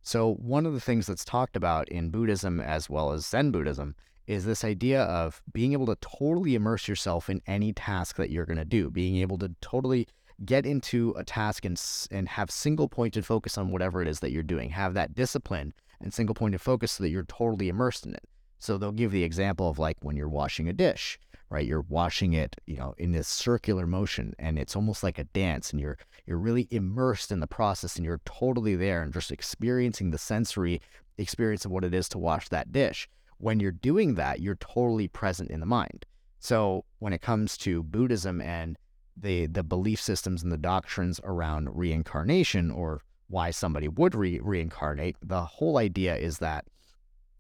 So, 0.03 0.35
one 0.35 0.67
of 0.67 0.75
the 0.75 0.81
things 0.81 1.07
that's 1.07 1.25
talked 1.25 1.57
about 1.57 1.89
in 1.89 2.11
Buddhism 2.11 2.61
as 2.61 2.91
well 2.91 3.13
as 3.13 3.27
Zen 3.27 3.51
Buddhism 3.51 3.95
is 4.27 4.45
this 4.45 4.65
idea 4.65 5.03
of 5.05 5.43
being 5.53 5.73
able 5.73 5.87
to 5.87 5.97
totally 5.97 6.55
immerse 6.55 6.89
yourself 6.89 7.29
in 7.29 7.43
any 7.47 7.73
task 7.73 8.17
that 8.17 8.31
you're 8.31 8.47
going 8.47 8.59
to 8.59 8.65
do, 8.65 8.91
being 8.91 9.17
able 9.17 9.39
to 9.39 9.51
totally 9.61 10.07
get 10.45 10.67
into 10.67 11.15
a 11.17 11.25
task 11.25 11.65
and, 11.65 11.81
and 12.11 12.29
have 12.29 12.51
single 12.51 12.89
pointed 12.89 13.25
focus 13.25 13.57
on 13.57 13.71
whatever 13.71 14.03
it 14.03 14.09
is 14.09 14.21
that 14.21 14.31
you're 14.31 14.43
doing, 14.43 14.71
have 14.71 14.95
that 14.95 15.15
discipline 15.15 15.73
and 16.01 16.13
single 16.13 16.35
point 16.35 16.55
of 16.55 16.63
focus 16.63 16.93
so 16.93 17.03
that 17.03 17.11
you're 17.11 17.25
totally 17.25 17.69
immersed 17.69 18.07
in 18.07 18.15
it. 18.15 18.25
So, 18.59 18.79
they'll 18.79 18.93
give 18.93 19.13
the 19.13 19.25
example 19.25 19.69
of 19.69 19.79
like 19.79 19.99
when 20.01 20.17
you're 20.17 20.29
washing 20.29 20.69
a 20.69 20.73
dish 20.73 21.19
right? 21.55 21.67
You're 21.67 21.83
washing 21.89 22.33
it, 22.33 22.57
you 22.67 22.77
know, 22.77 22.95
in 22.99 23.13
this 23.13 23.29
circular 23.29 23.87
motion 23.87 24.35
and 24.41 24.59
it's 24.59 24.75
almost 24.75 25.05
like 25.05 25.19
a 25.19 25.25
dance 25.25 25.71
and 25.71 25.81
you're 25.81 25.99
you're 26.27 26.39
really 26.39 26.67
immersed 26.73 27.31
in 27.31 27.39
the 27.39 27.47
process 27.47 27.95
and 27.95 28.05
you're 28.05 28.21
totally 28.25 28.75
there 28.75 29.03
and 29.03 29.13
just 29.13 29.31
experiencing 29.31 30.11
the 30.11 30.19
sensory 30.19 30.81
experience 31.17 31.65
of 31.65 31.71
what 31.71 31.85
it 31.85 31.95
is 31.95 32.09
to 32.09 32.19
wash 32.19 32.49
that 32.49 32.73
dish. 32.73 33.09
When 33.39 33.61
you're 33.61 33.71
doing 33.71 34.15
that, 34.15 34.41
you're 34.41 34.57
totally 34.57 35.07
present 35.07 35.51
in 35.51 35.61
the 35.61 35.67
mind. 35.67 36.07
So 36.41 36.85
when 36.99 37.13
it 37.13 37.23
comes 37.23 37.57
to 37.59 37.85
Buddhism 37.85 38.41
and 38.41 38.77
the 39.17 39.47
the 39.47 39.63
belief 39.63 40.01
systems 40.01 40.43
and 40.43 40.51
the 40.51 40.59
doctrines 40.59 41.21
around 41.23 41.69
reincarnation 41.73 42.73
or 42.73 43.01
why 43.29 43.51
somebody 43.51 43.89
would 43.89 44.15
re- 44.15 44.41
reincarnate, 44.41 45.17
the 45.23 45.45
whole 45.45 45.79
idea 45.79 46.17
is 46.17 46.39
that 46.39 46.67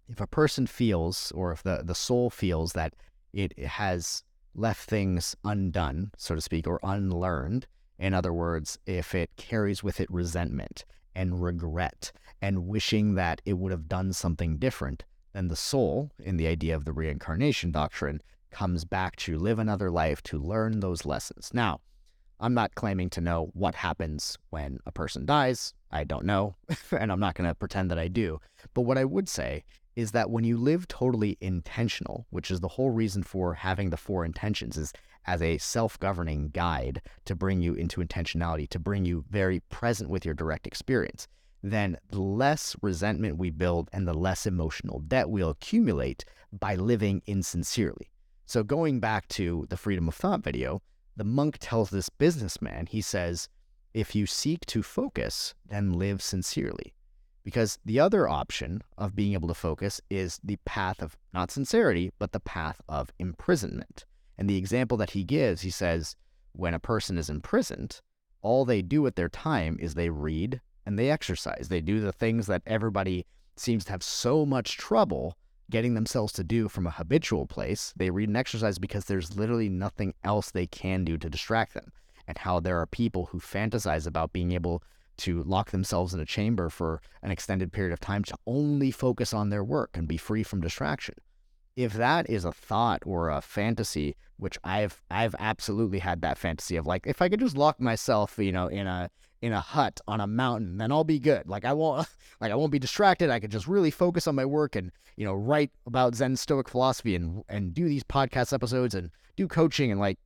if 0.08 0.20
a 0.20 0.26
person 0.26 0.66
feels 0.66 1.32
or 1.32 1.52
if 1.52 1.62
the, 1.62 1.82
the 1.84 1.94
soul 1.94 2.30
feels 2.30 2.72
that 2.72 2.94
it 3.32 3.58
has 3.58 4.22
left 4.54 4.88
things 4.88 5.34
undone, 5.44 6.10
so 6.16 6.34
to 6.34 6.40
speak, 6.40 6.66
or 6.66 6.80
unlearned. 6.82 7.66
In 7.98 8.14
other 8.14 8.32
words, 8.32 8.78
if 8.86 9.14
it 9.14 9.36
carries 9.36 9.82
with 9.82 10.00
it 10.00 10.10
resentment 10.10 10.84
and 11.14 11.42
regret 11.42 12.12
and 12.40 12.66
wishing 12.66 13.14
that 13.14 13.40
it 13.44 13.54
would 13.54 13.72
have 13.72 13.88
done 13.88 14.12
something 14.12 14.58
different, 14.58 15.04
then 15.32 15.48
the 15.48 15.56
soul, 15.56 16.10
in 16.18 16.36
the 16.36 16.46
idea 16.46 16.76
of 16.76 16.84
the 16.84 16.92
reincarnation 16.92 17.72
doctrine, 17.72 18.20
comes 18.50 18.84
back 18.84 19.16
to 19.16 19.38
live 19.38 19.58
another 19.58 19.90
life 19.90 20.22
to 20.22 20.38
learn 20.38 20.80
those 20.80 21.04
lessons. 21.04 21.50
Now, 21.52 21.80
I'm 22.40 22.54
not 22.54 22.74
claiming 22.74 23.10
to 23.10 23.20
know 23.20 23.50
what 23.54 23.74
happens 23.74 24.36
when 24.50 24.78
a 24.86 24.92
person 24.92 25.24
dies. 25.24 25.74
I 25.90 26.04
don't 26.04 26.24
know, 26.24 26.56
and 26.90 27.12
I'm 27.12 27.20
not 27.20 27.34
going 27.34 27.48
to 27.48 27.54
pretend 27.54 27.90
that 27.90 27.98
I 27.98 28.08
do. 28.08 28.40
But 28.74 28.82
what 28.82 28.98
I 28.98 29.04
would 29.04 29.28
say 29.28 29.64
is 29.96 30.10
that 30.12 30.30
when 30.30 30.44
you 30.44 30.56
live 30.56 30.88
totally 30.88 31.38
intentional, 31.40 32.26
which 32.30 32.50
is 32.50 32.60
the 32.60 32.68
whole 32.68 32.90
reason 32.90 33.22
for 33.22 33.54
having 33.54 33.90
the 33.90 33.96
four 33.96 34.24
intentions, 34.24 34.76
is 34.76 34.92
as 35.26 35.40
a 35.40 35.58
self 35.58 35.98
governing 36.00 36.48
guide 36.48 37.00
to 37.24 37.34
bring 37.34 37.60
you 37.60 37.74
into 37.74 38.00
intentionality, 38.00 38.68
to 38.68 38.78
bring 38.78 39.04
you 39.04 39.24
very 39.30 39.60
present 39.60 40.10
with 40.10 40.24
your 40.24 40.34
direct 40.34 40.66
experience, 40.66 41.28
then 41.62 41.96
the 42.10 42.20
less 42.20 42.76
resentment 42.82 43.38
we 43.38 43.50
build 43.50 43.88
and 43.92 44.06
the 44.06 44.14
less 44.14 44.46
emotional 44.46 45.00
debt 45.00 45.30
we'll 45.30 45.50
accumulate 45.50 46.24
by 46.52 46.74
living 46.74 47.22
insincerely. 47.26 48.11
So, 48.46 48.62
going 48.62 49.00
back 49.00 49.26
to 49.28 49.64
the 49.70 49.76
freedom 49.76 50.09
of 50.09 50.14
thought 50.14 50.42
video, 50.42 50.82
the 51.16 51.24
monk 51.24 51.59
tells 51.61 51.90
this 51.90 52.09
businessman, 52.09 52.87
he 52.87 53.00
says, 53.00 53.48
if 53.92 54.14
you 54.14 54.27
seek 54.27 54.66
to 54.66 54.83
focus, 54.83 55.55
then 55.68 55.92
live 55.92 56.20
sincerely. 56.20 56.94
Because 57.44 57.79
the 57.85 58.00
other 58.00 58.27
option 58.29 58.83
of 58.98 59.14
being 59.14 59.35
able 59.35 59.48
to 59.48 59.55
focus 59.55 60.00
is 60.11 60.40
the 60.42 60.59
path 60.64 61.03
of 61.03 61.16
not 61.33 61.50
sincerity, 61.50 62.11
but 62.18 62.33
the 62.33 62.40
path 62.40 62.81
of 62.88 63.12
imprisonment. 63.18 64.05
And 64.37 64.48
the 64.48 64.57
example 64.57 64.96
that 64.96 65.11
he 65.11 65.22
gives, 65.22 65.61
he 65.61 65.70
says, 65.70 66.16
when 66.53 66.74
a 66.74 66.81
person 66.81 67.18
is 67.18 67.31
imprisoned, 67.31 68.00
all 68.40 68.64
they 68.64 68.83
do 68.83 69.03
with 69.03 69.14
their 69.14 69.29
time 69.29 69.79
is 69.81 69.94
they 69.94 70.11
read 70.11 70.61
and 70.87 70.98
they 70.98 71.11
exercise. 71.11 71.68
They 71.68 71.81
do 71.81 72.00
the 72.00 72.12
things 72.12 72.46
that 72.46 72.62
everybody 72.66 73.27
seems 73.57 73.85
to 73.85 73.92
have 73.92 74.03
so 74.03 74.44
much 74.44 74.77
trouble 74.77 75.37
getting 75.70 75.94
themselves 75.94 76.33
to 76.35 76.44
do 76.44 76.68
from 76.68 76.87
a 76.87 76.90
habitual 76.90 77.46
place. 77.46 77.92
They 77.96 78.11
read 78.11 78.29
and 78.29 78.37
exercise 78.37 78.79
because 78.79 79.05
there's 79.05 79.37
literally 79.37 79.68
nothing 79.68 80.14
else 80.22 80.50
they 80.50 80.66
can 80.66 81.05
do 81.05 81.16
to 81.18 81.31
distract 81.31 81.74
them. 81.74 81.92
And 82.27 82.38
how 82.38 82.61
there 82.61 82.81
are 82.81 82.87
people 82.87 83.27
who 83.27 83.38
fantasize 83.38 84.07
about 84.07 84.33
being 84.33 84.53
able 84.53 84.83
to 85.18 85.42
lock 85.44 85.70
themselves 85.70 86.14
in 86.14 86.20
a 86.20 86.27
chamber 86.27 86.68
for 86.68 87.00
an 87.22 87.31
extended 87.31 87.72
period 87.72 87.92
of 87.92 88.00
time 88.00 88.24
to 88.24 88.37
only 88.46 88.90
focus 88.90 89.33
on 89.33 89.50
their 89.50 89.64
work 89.64 89.90
and 89.94 90.09
be 90.09 90.16
free 90.16 90.42
from 90.42 90.61
distraction. 90.61 91.14
If 91.77 91.92
that 91.94 92.29
is 92.31 92.44
a 92.44 92.53
thought 92.53 93.03
or 93.05 93.31
a 93.31 93.40
fantasy, 93.40 94.16
which 94.37 94.59
I've 94.64 95.03
I've 95.11 95.35
absolutely 95.38 95.98
had 96.00 96.20
that 96.22 96.38
fantasy 96.38 96.77
of 96.77 96.87
like 96.87 97.07
if 97.07 97.20
I 97.20 97.29
could 97.29 97.40
just 97.40 97.57
lock 97.57 97.81
myself, 97.81 98.38
you 98.38 98.53
know, 98.53 98.68
in 98.68 98.87
a 98.87 99.11
in 99.44 99.52
a 99.52 99.61
hut 99.61 100.00
on 100.09 100.22
a 100.22 100.26
mountain, 100.26 100.78
then 100.78 100.90
I'll 100.90 101.04
be 101.04 101.18
good. 101.18 101.46
Like 101.46 101.66
I 101.66 101.74
won't 101.74 102.09
like 102.40 102.50
I 102.50 102.54
won't 102.54 102.72
be 102.72 102.78
distracted. 102.78 103.28
I 103.28 103.40
could 103.40 103.50
just 103.50 103.68
really 103.68 103.90
focus 103.90 104.26
on 104.26 104.35
my 104.35 104.46
work 104.46 104.74
and, 104.74 104.90
you 105.16 105.26
know, 105.26 105.35
write 105.35 105.70
about 105.87 106.14
Zen 106.14 106.37
Stoic 106.37 106.68
philosophy 106.68 107.14
and 107.14 107.44
and 107.50 107.74
do 107.74 107.87
these 107.87 108.02
podcast 108.02 108.54
episodes 108.54 108.94
and 108.94 109.11
do 109.37 109.46
coaching 109.46 109.90
and 109.90 110.00
like 110.00 110.18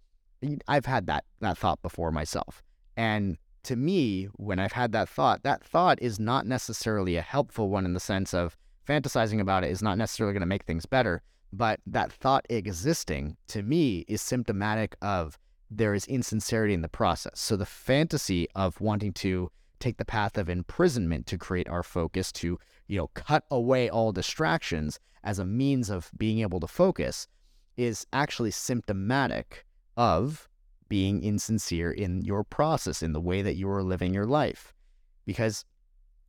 I've 0.69 0.87
had 0.87 1.07
that 1.09 1.25
that 1.41 1.59
thought 1.59 1.83
before 1.83 2.13
myself. 2.13 2.63
And 2.97 3.39
to 3.65 3.75
me, 3.75 4.27
when 4.37 4.61
I've 4.61 4.73
had 4.73 4.93
that 4.93 5.09
thought, 5.09 5.43
that 5.43 5.65
thought 5.65 5.99
is 6.01 6.21
not 6.21 6.47
necessarily 6.47 7.17
a 7.17 7.23
helpful 7.23 7.71
one 7.71 7.85
in 7.85 7.95
the 7.95 8.01
sense 8.01 8.33
of 8.33 8.57
fantasizing 8.89 9.41
about 9.41 9.65
it 9.65 9.71
is 9.73 9.83
not 9.83 9.99
necessarily 9.99 10.33
going 10.33 10.41
to 10.43 10.47
make 10.47 10.65
things 10.65 10.87
better. 10.87 11.23
But 11.53 11.81
that 11.87 12.13
thought 12.13 12.47
existing 12.49 13.37
to 13.49 13.63
me 13.63 14.05
is 14.07 14.23
symptomatic 14.23 14.97
of 15.03 15.39
there 15.71 15.95
is 15.95 16.07
insincerity 16.07 16.75
in 16.75 16.83
the 16.83 16.89
process. 16.89 17.39
So 17.41 17.57
the 17.57 17.67
fantasy 17.67 18.49
of 18.55 18.81
wanting 18.81 19.13
to 19.15 19.51
take 19.81 19.97
the 19.97 20.05
path 20.05 20.39
of 20.39 20.49
imprisonment 20.49 21.27
to 21.27 21.39
create 21.39 21.69
our 21.69 21.83
focus, 21.83 22.33
to, 22.33 22.59
you 22.87 22.99
know, 22.99 23.09
cut 23.09 23.45
away 23.51 23.89
all 23.89 24.13
distractions 24.13 24.99
as 25.23 25.39
a 25.39 25.45
means 25.45 25.91
of 25.91 26.11
being 26.17 26.41
able 26.41 26.61
to 26.61 26.67
focus 26.67 27.29
is 27.77 28.07
actually 28.13 28.51
symptomatic 28.51 29.65
of 29.97 30.49
being 30.89 31.23
insincere 31.23 31.93
in 31.93 32.23
your 32.23 32.43
process, 32.43 33.03
in 33.03 33.13
the 33.13 33.21
way 33.21 33.43
that 33.43 33.57
you 33.57 33.69
are 33.69 33.83
living 33.83 34.15
your 34.15 34.27
life. 34.27 34.73
Because 35.27 35.65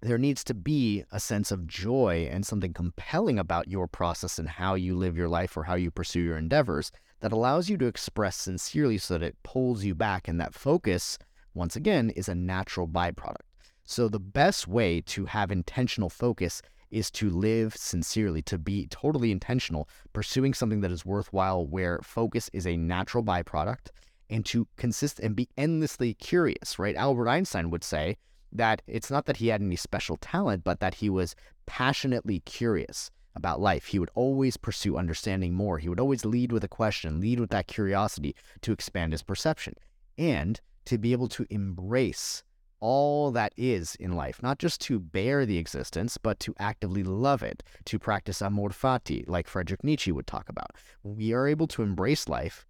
there 0.02 0.18
needs 0.18 0.44
to 0.46 0.54
be 0.54 1.04
a 1.12 1.20
sense 1.20 1.52
of 1.52 1.68
joy 1.68 2.28
and 2.32 2.46
something 2.46 2.74
compelling 2.74 3.40
about 3.40 3.68
your 3.68 3.88
process 3.88 4.38
and 4.38 4.48
how 4.48 4.76
you 4.76 4.96
live 4.96 5.18
your 5.18 5.28
life 5.28 5.58
or 5.58 5.64
how 5.64 5.76
you 5.76 5.92
pursue 5.92 6.22
your 6.22 6.38
endeavors 6.38 6.92
that 7.20 7.32
allows 7.32 7.70
you 7.70 7.78
to 7.78 7.88
express 7.88 8.38
sincerely 8.38 8.98
so 8.98 9.18
that 9.18 9.26
it 9.26 9.38
pulls 9.44 9.84
you 9.84 9.96
back. 9.96 10.28
And 10.28 10.40
that 10.40 10.54
focus, 10.54 11.18
once 11.54 11.76
again, 11.76 12.10
is 12.12 12.30
a 12.30 12.36
natural 12.36 12.88
byproduct. 12.88 13.48
So, 13.86 14.08
the 14.08 14.20
best 14.20 14.68
way 14.68 15.02
to 15.02 15.26
have 15.26 15.52
intentional 15.52 16.10
focus 16.10 16.62
is 16.92 17.12
to 17.12 17.30
live 17.30 17.76
sincerely, 17.76 18.42
to 18.44 18.58
be 18.58 18.88
totally 18.88 19.32
intentional, 19.32 19.88
pursuing 20.14 20.54
something 20.54 20.82
that 20.82 20.92
is 20.92 21.06
worthwhile, 21.06 21.66
where 21.66 22.00
focus 22.04 22.50
is 22.54 22.66
a 22.66 22.78
natural 22.78 23.24
byproduct 23.24 23.90
and 24.30 24.46
to 24.46 24.68
consist 24.78 25.20
and 25.20 25.36
be 25.36 25.50
endlessly 25.58 26.14
curious, 26.14 26.78
right? 26.78 26.96
Albert 26.96 27.30
Einstein 27.30 27.70
would 27.72 27.84
say 27.84 28.18
that 28.52 28.82
it's 28.88 29.12
not 29.12 29.26
that 29.26 29.38
he 29.38 29.48
had 29.48 29.62
any 29.62 29.76
special 29.76 30.18
talent, 30.18 30.64
but 30.64 30.80
that 30.80 30.96
he 30.96 31.10
was 31.10 31.36
passionately 31.66 32.40
curious 32.42 33.12
about 33.36 33.62
life. 33.62 33.86
He 33.86 34.00
would 34.00 34.12
always 34.16 34.58
pursue 34.58 34.98
understanding 34.98 35.54
more. 35.54 35.78
He 35.78 35.90
would 35.90 36.00
always 36.00 36.26
lead 36.26 36.52
with 36.52 36.64
a 36.64 36.68
question, 36.68 37.22
lead 37.22 37.40
with 37.40 37.50
that 37.52 37.68
curiosity 37.68 38.36
to 38.62 38.72
expand 38.72 39.14
his 39.14 39.24
perception 39.24 39.76
and 40.18 40.60
to 40.86 40.98
be 40.98 41.12
able 41.12 41.28
to 41.30 41.46
embrace 41.50 42.44
all 42.82 43.32
that 43.32 43.54
is 43.58 43.96
in 43.96 44.14
life, 44.14 44.42
not 44.42 44.58
just 44.58 44.80
to 44.82 45.00
bear 45.00 45.46
the 45.46 45.58
existence, 45.58 46.18
but 46.18 46.40
to 46.40 46.56
actively 46.60 47.04
love 47.04 47.44
it, 47.44 47.62
to 47.86 48.00
practice 48.00 48.42
amor 48.42 48.70
fati, 48.70 49.28
like 49.28 49.48
Friedrich 49.48 49.84
Nietzsche 49.84 50.12
would 50.12 50.28
talk 50.28 50.50
about. 50.50 50.72
we 51.04 51.34
are 51.34 51.48
able 51.48 51.68
to 51.68 51.84
embrace 51.84 52.28
life, 52.30 52.66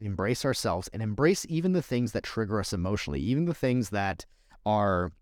embrace 0.00 0.44
ourselves 0.44 0.88
and 0.92 1.00
embrace 1.00 1.46
even 1.48 1.72
the 1.72 1.82
things 1.82 2.12
that 2.12 2.24
trigger 2.24 2.58
us 2.58 2.72
emotionally, 2.72 3.20
even 3.20 3.44
the 3.44 3.54
things 3.54 3.90
that 3.90 4.26
are 4.66 5.12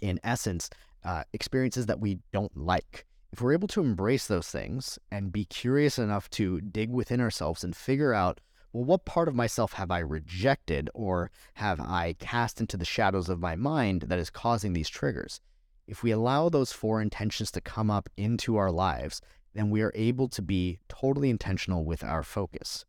in 0.00 0.18
essence, 0.24 0.70
uh, 1.04 1.24
experiences 1.32 1.86
that 1.86 2.00
we 2.00 2.18
don't 2.32 2.56
like. 2.56 3.04
If 3.32 3.40
we're 3.40 3.54
able 3.54 3.68
to 3.68 3.80
embrace 3.80 4.26
those 4.26 4.48
things 4.48 4.98
and 5.10 5.32
be 5.32 5.46
curious 5.46 5.98
enough 5.98 6.28
to 6.30 6.60
dig 6.60 6.90
within 6.90 7.18
ourselves 7.18 7.64
and 7.64 7.74
figure 7.74 8.12
out, 8.12 8.42
well, 8.74 8.84
what 8.84 9.06
part 9.06 9.26
of 9.26 9.34
myself 9.34 9.72
have 9.72 9.90
I 9.90 10.00
rejected 10.00 10.90
or 10.92 11.30
have 11.54 11.80
I 11.80 12.14
cast 12.18 12.60
into 12.60 12.76
the 12.76 12.84
shadows 12.84 13.30
of 13.30 13.40
my 13.40 13.56
mind 13.56 14.02
that 14.02 14.18
is 14.18 14.28
causing 14.28 14.74
these 14.74 14.90
triggers? 14.90 15.40
If 15.86 16.02
we 16.02 16.10
allow 16.10 16.50
those 16.50 16.72
four 16.72 17.00
intentions 17.00 17.50
to 17.52 17.62
come 17.62 17.90
up 17.90 18.10
into 18.18 18.56
our 18.56 18.70
lives, 18.70 19.22
then 19.54 19.70
we 19.70 19.80
are 19.80 19.92
able 19.94 20.28
to 20.28 20.42
be 20.42 20.80
totally 20.90 21.30
intentional 21.30 21.86
with 21.86 22.04
our 22.04 22.22
focus. 22.22 22.84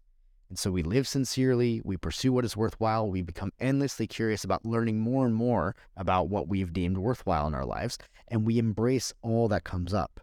And 0.50 0.60
so 0.60 0.72
we 0.72 0.84
live 0.84 1.08
sincerely, 1.08 1.82
we 1.86 1.96
pursue 1.96 2.34
what 2.34 2.44
is 2.44 2.58
worthwhile, 2.58 3.10
we 3.10 3.22
become 3.22 3.54
endlessly 3.62 4.08
curious 4.08 4.44
about 4.44 4.66
learning 4.66 5.00
more 5.00 5.26
and 5.26 5.34
more 5.34 5.74
about 5.96 6.28
what 6.28 6.50
we've 6.50 6.74
deemed 6.74 6.98
worthwhile 6.98 7.48
in 7.48 7.56
our 7.56 7.66
lives, 7.66 7.98
and 8.28 8.46
we 8.46 8.60
embrace 8.60 9.14
all 9.22 9.48
that 9.48 9.64
comes 9.64 9.94
up. 9.94 10.20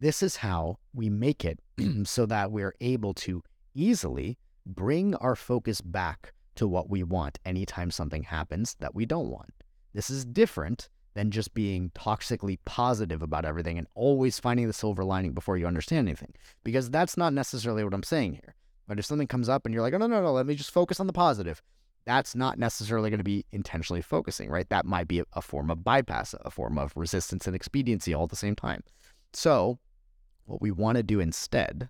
This 0.00 0.22
is 0.22 0.36
how 0.36 0.78
we 0.94 1.10
make 1.10 1.44
it 1.44 1.58
so 2.04 2.26
that 2.26 2.52
we're 2.52 2.74
able 2.80 3.14
to 3.14 3.42
easily 3.74 4.38
bring 4.64 5.14
our 5.16 5.34
focus 5.34 5.80
back 5.80 6.32
to 6.54 6.68
what 6.68 6.90
we 6.90 7.02
want 7.02 7.38
anytime 7.44 7.90
something 7.90 8.22
happens 8.22 8.76
that 8.80 8.94
we 8.94 9.06
don't 9.06 9.30
want. 9.30 9.52
This 9.94 10.10
is 10.10 10.24
different 10.24 10.88
than 11.14 11.30
just 11.30 11.54
being 11.54 11.90
toxically 11.96 12.58
positive 12.64 13.22
about 13.22 13.44
everything 13.44 13.78
and 13.78 13.88
always 13.94 14.38
finding 14.38 14.66
the 14.66 14.72
silver 14.72 15.04
lining 15.04 15.32
before 15.32 15.56
you 15.56 15.66
understand 15.66 16.06
anything, 16.06 16.32
because 16.62 16.90
that's 16.90 17.16
not 17.16 17.32
necessarily 17.32 17.82
what 17.82 17.94
I'm 17.94 18.02
saying 18.04 18.34
here. 18.34 18.54
But 18.86 18.98
if 18.98 19.04
something 19.04 19.26
comes 19.26 19.48
up 19.48 19.66
and 19.66 19.74
you're 19.74 19.82
like, 19.82 19.94
oh, 19.94 19.98
no, 19.98 20.06
no, 20.06 20.22
no, 20.22 20.32
let 20.32 20.46
me 20.46 20.54
just 20.54 20.70
focus 20.70 21.00
on 21.00 21.08
the 21.08 21.12
positive, 21.12 21.60
that's 22.04 22.34
not 22.34 22.58
necessarily 22.58 23.10
going 23.10 23.18
to 23.18 23.24
be 23.24 23.44
intentionally 23.52 24.00
focusing, 24.00 24.48
right? 24.48 24.68
That 24.70 24.86
might 24.86 25.08
be 25.08 25.20
a, 25.20 25.24
a 25.32 25.42
form 25.42 25.70
of 25.70 25.82
bypass, 25.82 26.34
a 26.40 26.50
form 26.50 26.78
of 26.78 26.92
resistance 26.96 27.46
and 27.46 27.56
expediency 27.56 28.14
all 28.14 28.24
at 28.24 28.30
the 28.30 28.36
same 28.36 28.54
time. 28.54 28.82
So, 29.32 29.78
what 30.48 30.62
we 30.62 30.70
want 30.70 30.96
to 30.96 31.02
do 31.02 31.20
instead 31.20 31.88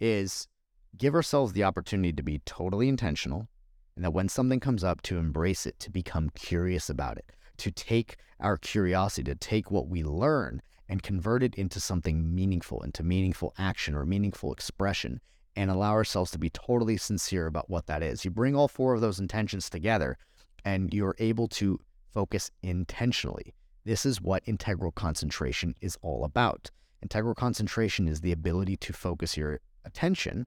is 0.00 0.48
give 0.96 1.14
ourselves 1.14 1.52
the 1.52 1.64
opportunity 1.64 2.12
to 2.12 2.22
be 2.22 2.40
totally 2.44 2.88
intentional 2.88 3.48
and 3.94 4.04
that 4.04 4.12
when 4.12 4.28
something 4.28 4.60
comes 4.60 4.82
up, 4.82 5.02
to 5.02 5.18
embrace 5.18 5.66
it, 5.66 5.78
to 5.78 5.90
become 5.90 6.30
curious 6.30 6.88
about 6.88 7.18
it, 7.18 7.30
to 7.58 7.70
take 7.70 8.16
our 8.40 8.56
curiosity, 8.56 9.24
to 9.24 9.34
take 9.34 9.70
what 9.70 9.88
we 9.88 10.02
learn 10.02 10.62
and 10.88 11.02
convert 11.02 11.42
it 11.42 11.54
into 11.56 11.78
something 11.78 12.34
meaningful, 12.34 12.82
into 12.82 13.02
meaningful 13.02 13.54
action 13.58 13.94
or 13.94 14.06
meaningful 14.06 14.52
expression, 14.52 15.20
and 15.56 15.70
allow 15.70 15.92
ourselves 15.92 16.30
to 16.30 16.38
be 16.38 16.48
totally 16.50 16.96
sincere 16.96 17.46
about 17.46 17.68
what 17.68 17.86
that 17.86 18.02
is. 18.02 18.24
You 18.24 18.30
bring 18.30 18.56
all 18.56 18.68
four 18.68 18.94
of 18.94 19.02
those 19.02 19.20
intentions 19.20 19.68
together 19.68 20.16
and 20.64 20.92
you're 20.94 21.16
able 21.18 21.48
to 21.48 21.78
focus 22.12 22.50
intentionally. 22.62 23.54
This 23.84 24.06
is 24.06 24.22
what 24.22 24.42
integral 24.46 24.92
concentration 24.92 25.74
is 25.80 25.98
all 26.02 26.24
about. 26.24 26.70
Integral 27.02 27.34
concentration 27.34 28.06
is 28.06 28.20
the 28.20 28.32
ability 28.32 28.76
to 28.78 28.92
focus 28.92 29.36
your 29.36 29.60
attention 29.84 30.46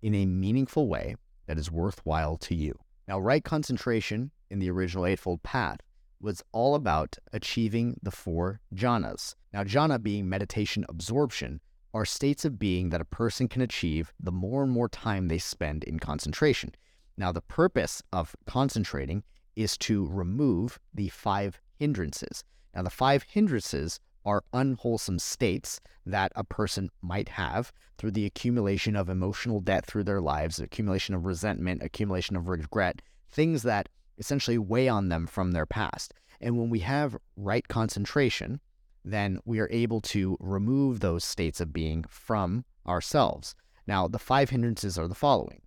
in 0.00 0.14
a 0.14 0.26
meaningful 0.26 0.88
way 0.88 1.16
that 1.46 1.58
is 1.58 1.70
worthwhile 1.70 2.36
to 2.38 2.54
you. 2.54 2.78
Now, 3.06 3.18
right 3.18 3.44
concentration 3.44 4.30
in 4.50 4.58
the 4.58 4.70
original 4.70 5.06
Eightfold 5.06 5.42
Path 5.42 5.80
was 6.20 6.42
all 6.52 6.74
about 6.74 7.16
achieving 7.32 7.98
the 8.02 8.10
four 8.10 8.60
jhanas. 8.74 9.34
Now, 9.52 9.64
jhana 9.64 10.02
being 10.02 10.28
meditation 10.28 10.86
absorption, 10.88 11.60
are 11.94 12.04
states 12.06 12.44
of 12.44 12.58
being 12.58 12.88
that 12.88 13.00
a 13.00 13.06
person 13.06 13.48
can 13.48 13.60
achieve 13.60 14.12
the 14.18 14.32
more 14.32 14.62
and 14.62 14.72
more 14.72 14.88
time 14.88 15.28
they 15.28 15.38
spend 15.38 15.84
in 15.84 15.98
concentration. 15.98 16.74
Now, 17.18 17.32
the 17.32 17.42
purpose 17.42 18.02
of 18.12 18.34
concentrating 18.46 19.22
is 19.56 19.76
to 19.78 20.06
remove 20.06 20.80
the 20.94 21.10
five 21.10 21.60
hindrances. 21.78 22.44
Now, 22.74 22.82
the 22.82 22.90
five 22.90 23.24
hindrances 23.24 24.00
are 24.24 24.44
unwholesome 24.52 25.18
states 25.18 25.80
that 26.06 26.32
a 26.36 26.44
person 26.44 26.90
might 27.00 27.28
have 27.30 27.72
through 27.98 28.10
the 28.10 28.26
accumulation 28.26 28.96
of 28.96 29.08
emotional 29.08 29.60
debt 29.60 29.86
through 29.86 30.04
their 30.04 30.20
lives, 30.20 30.58
accumulation 30.58 31.14
of 31.14 31.24
resentment, 31.24 31.82
accumulation 31.82 32.36
of 32.36 32.48
regret, 32.48 33.00
things 33.30 33.62
that 33.62 33.88
essentially 34.18 34.58
weigh 34.58 34.88
on 34.88 35.08
them 35.08 35.26
from 35.26 35.52
their 35.52 35.66
past. 35.66 36.14
And 36.40 36.58
when 36.58 36.70
we 36.70 36.80
have 36.80 37.16
right 37.36 37.66
concentration, 37.68 38.60
then 39.04 39.38
we 39.44 39.58
are 39.58 39.68
able 39.70 40.00
to 40.00 40.36
remove 40.40 41.00
those 41.00 41.24
states 41.24 41.60
of 41.60 41.72
being 41.72 42.04
from 42.08 42.64
ourselves. 42.86 43.54
Now, 43.86 44.06
the 44.08 44.18
five 44.18 44.50
hindrances 44.50 44.98
are 44.98 45.08
the 45.08 45.14
following. 45.14 45.62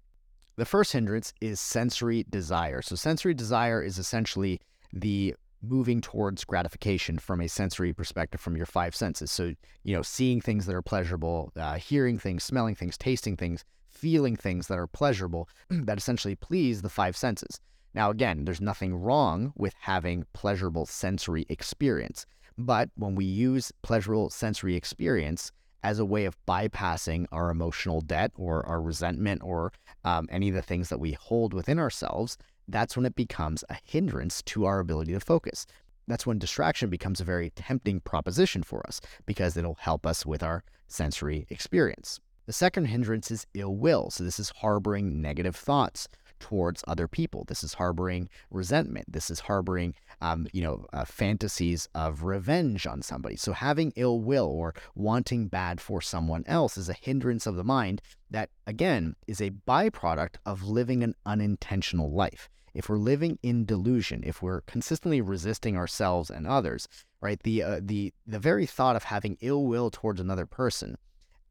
The 0.57 0.65
first 0.65 0.93
hindrance 0.93 1.33
is 1.41 1.59
sensory 1.59 2.25
desire. 2.29 2.81
So, 2.81 2.95
sensory 2.95 3.33
desire 3.33 3.81
is 3.81 3.97
essentially 3.97 4.61
the 4.93 5.35
moving 5.69 6.01
towards 6.01 6.43
gratification 6.43 7.17
from 7.19 7.41
a 7.41 7.47
sensory 7.47 7.93
perspective 7.93 8.39
from 8.39 8.55
your 8.55 8.65
five 8.65 8.95
senses. 8.95 9.31
So, 9.31 9.53
you 9.83 9.95
know, 9.95 10.01
seeing 10.01 10.41
things 10.41 10.65
that 10.65 10.75
are 10.75 10.81
pleasurable, 10.81 11.51
uh, 11.55 11.75
hearing 11.75 12.17
things, 12.19 12.43
smelling 12.43 12.75
things, 12.75 12.97
tasting 12.97 13.35
things, 13.35 13.63
feeling 13.89 14.35
things 14.35 14.67
that 14.67 14.77
are 14.77 14.87
pleasurable 14.87 15.49
that 15.69 15.97
essentially 15.97 16.35
please 16.35 16.81
the 16.81 16.89
five 16.89 17.15
senses. 17.15 17.59
Now, 17.93 18.09
again, 18.09 18.45
there's 18.45 18.61
nothing 18.61 18.93
wrong 18.95 19.53
with 19.55 19.73
having 19.79 20.25
pleasurable 20.33 20.85
sensory 20.85 21.45
experience. 21.49 22.25
But 22.57 22.89
when 22.95 23.15
we 23.15 23.25
use 23.25 23.71
pleasurable 23.81 24.29
sensory 24.29 24.75
experience 24.75 25.51
as 25.83 25.99
a 25.99 26.05
way 26.05 26.25
of 26.25 26.37
bypassing 26.45 27.25
our 27.31 27.49
emotional 27.49 28.01
debt 28.01 28.31
or 28.35 28.65
our 28.65 28.81
resentment 28.81 29.41
or 29.43 29.71
um, 30.03 30.27
any 30.31 30.49
of 30.49 30.55
the 30.55 30.61
things 30.61 30.89
that 30.89 30.99
we 30.99 31.13
hold 31.13 31.53
within 31.53 31.79
ourselves, 31.79 32.37
that's 32.67 32.95
when 32.95 33.05
it 33.05 33.15
becomes 33.15 33.63
a 33.69 33.77
hindrance 33.83 34.41
to 34.43 34.65
our 34.65 34.79
ability 34.79 35.13
to 35.13 35.19
focus. 35.19 35.65
That's 36.07 36.25
when 36.25 36.39
distraction 36.39 36.89
becomes 36.89 37.19
a 37.19 37.25
very 37.25 37.49
tempting 37.51 37.99
proposition 38.01 38.63
for 38.63 38.85
us 38.87 39.01
because 39.25 39.57
it'll 39.57 39.77
help 39.79 40.05
us 40.05 40.25
with 40.25 40.43
our 40.43 40.63
sensory 40.87 41.47
experience. 41.49 42.19
The 42.45 42.53
second 42.53 42.85
hindrance 42.85 43.31
is 43.31 43.47
ill 43.55 43.75
will. 43.75 44.11
So, 44.11 44.23
this 44.23 44.39
is 44.39 44.51
harboring 44.57 45.19
negative 45.19 45.55
thoughts 45.55 46.07
towards 46.39 46.83
other 46.87 47.07
people. 47.07 47.43
This 47.47 47.63
is 47.63 47.73
harboring 47.73 48.29
resentment. 48.51 49.11
This 49.11 49.29
is 49.29 49.39
harboring, 49.39 49.95
um, 50.21 50.47
you 50.53 50.61
know, 50.61 50.85
uh, 50.93 51.05
fantasies 51.05 51.87
of 51.95 52.23
revenge 52.23 52.85
on 52.85 53.01
somebody. 53.01 53.35
So 53.35 53.53
having 53.53 53.93
ill 53.95 54.19
will 54.19 54.47
or 54.47 54.73
wanting 54.95 55.47
bad 55.47 55.81
for 55.81 56.01
someone 56.01 56.43
else 56.45 56.77
is 56.77 56.89
a 56.89 56.93
hindrance 56.93 57.47
of 57.47 57.55
the 57.55 57.63
mind 57.63 58.01
that, 58.29 58.49
again, 58.67 59.15
is 59.27 59.41
a 59.41 59.51
byproduct 59.51 60.35
of 60.45 60.63
living 60.63 61.03
an 61.03 61.15
unintentional 61.25 62.11
life. 62.11 62.49
If 62.75 62.89
we're 62.89 62.97
living 62.97 63.39
in 63.41 63.63
delusion, 63.63 64.21
if 64.25 64.41
we're 64.41 64.61
consistently 64.61 65.21
resisting 65.21 65.77
ourselves 65.77 66.29
and 66.29 66.45
others, 66.45 66.89
right, 67.21 67.41
the 67.41 67.63
uh, 67.63 67.79
the 67.81 68.13
the 68.27 68.37
very 68.37 68.65
thought 68.65 68.97
of 68.97 69.05
having 69.05 69.37
ill 69.39 69.65
will 69.65 69.89
towards 69.89 70.19
another 70.19 70.45
person 70.45 70.97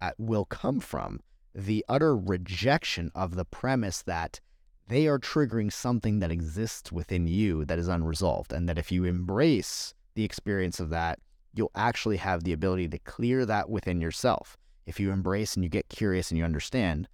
uh, 0.02 0.10
will 0.18 0.44
come 0.44 0.80
from 0.80 1.20
the 1.54 1.82
utter 1.88 2.14
rejection 2.14 3.10
of 3.14 3.36
the 3.36 3.44
premise 3.46 4.02
that 4.02 4.40
they 4.88 5.06
are 5.06 5.18
triggering 5.18 5.72
something 5.72 6.18
that 6.18 6.30
exists 6.30 6.92
within 6.92 7.26
you 7.26 7.64
that 7.64 7.78
is 7.78 7.88
unresolved. 7.88 8.52
And 8.52 8.68
that 8.68 8.76
if 8.76 8.92
you 8.92 9.04
embrace 9.04 9.94
the 10.14 10.24
experience 10.24 10.78
of 10.78 10.90
that, 10.90 11.20
you'll 11.54 11.70
actually 11.74 12.18
have 12.18 12.44
the 12.44 12.52
ability 12.52 12.88
to 12.88 12.98
clear 12.98 13.46
that 13.46 13.70
within 13.70 13.98
yourself. 13.98 14.58
If 14.84 15.00
you 15.00 15.10
embrace 15.10 15.54
and 15.54 15.64
you 15.64 15.70
get 15.70 15.88
curious 15.88 16.30
and 16.30 16.36
you 16.36 16.44
understand 16.44 17.08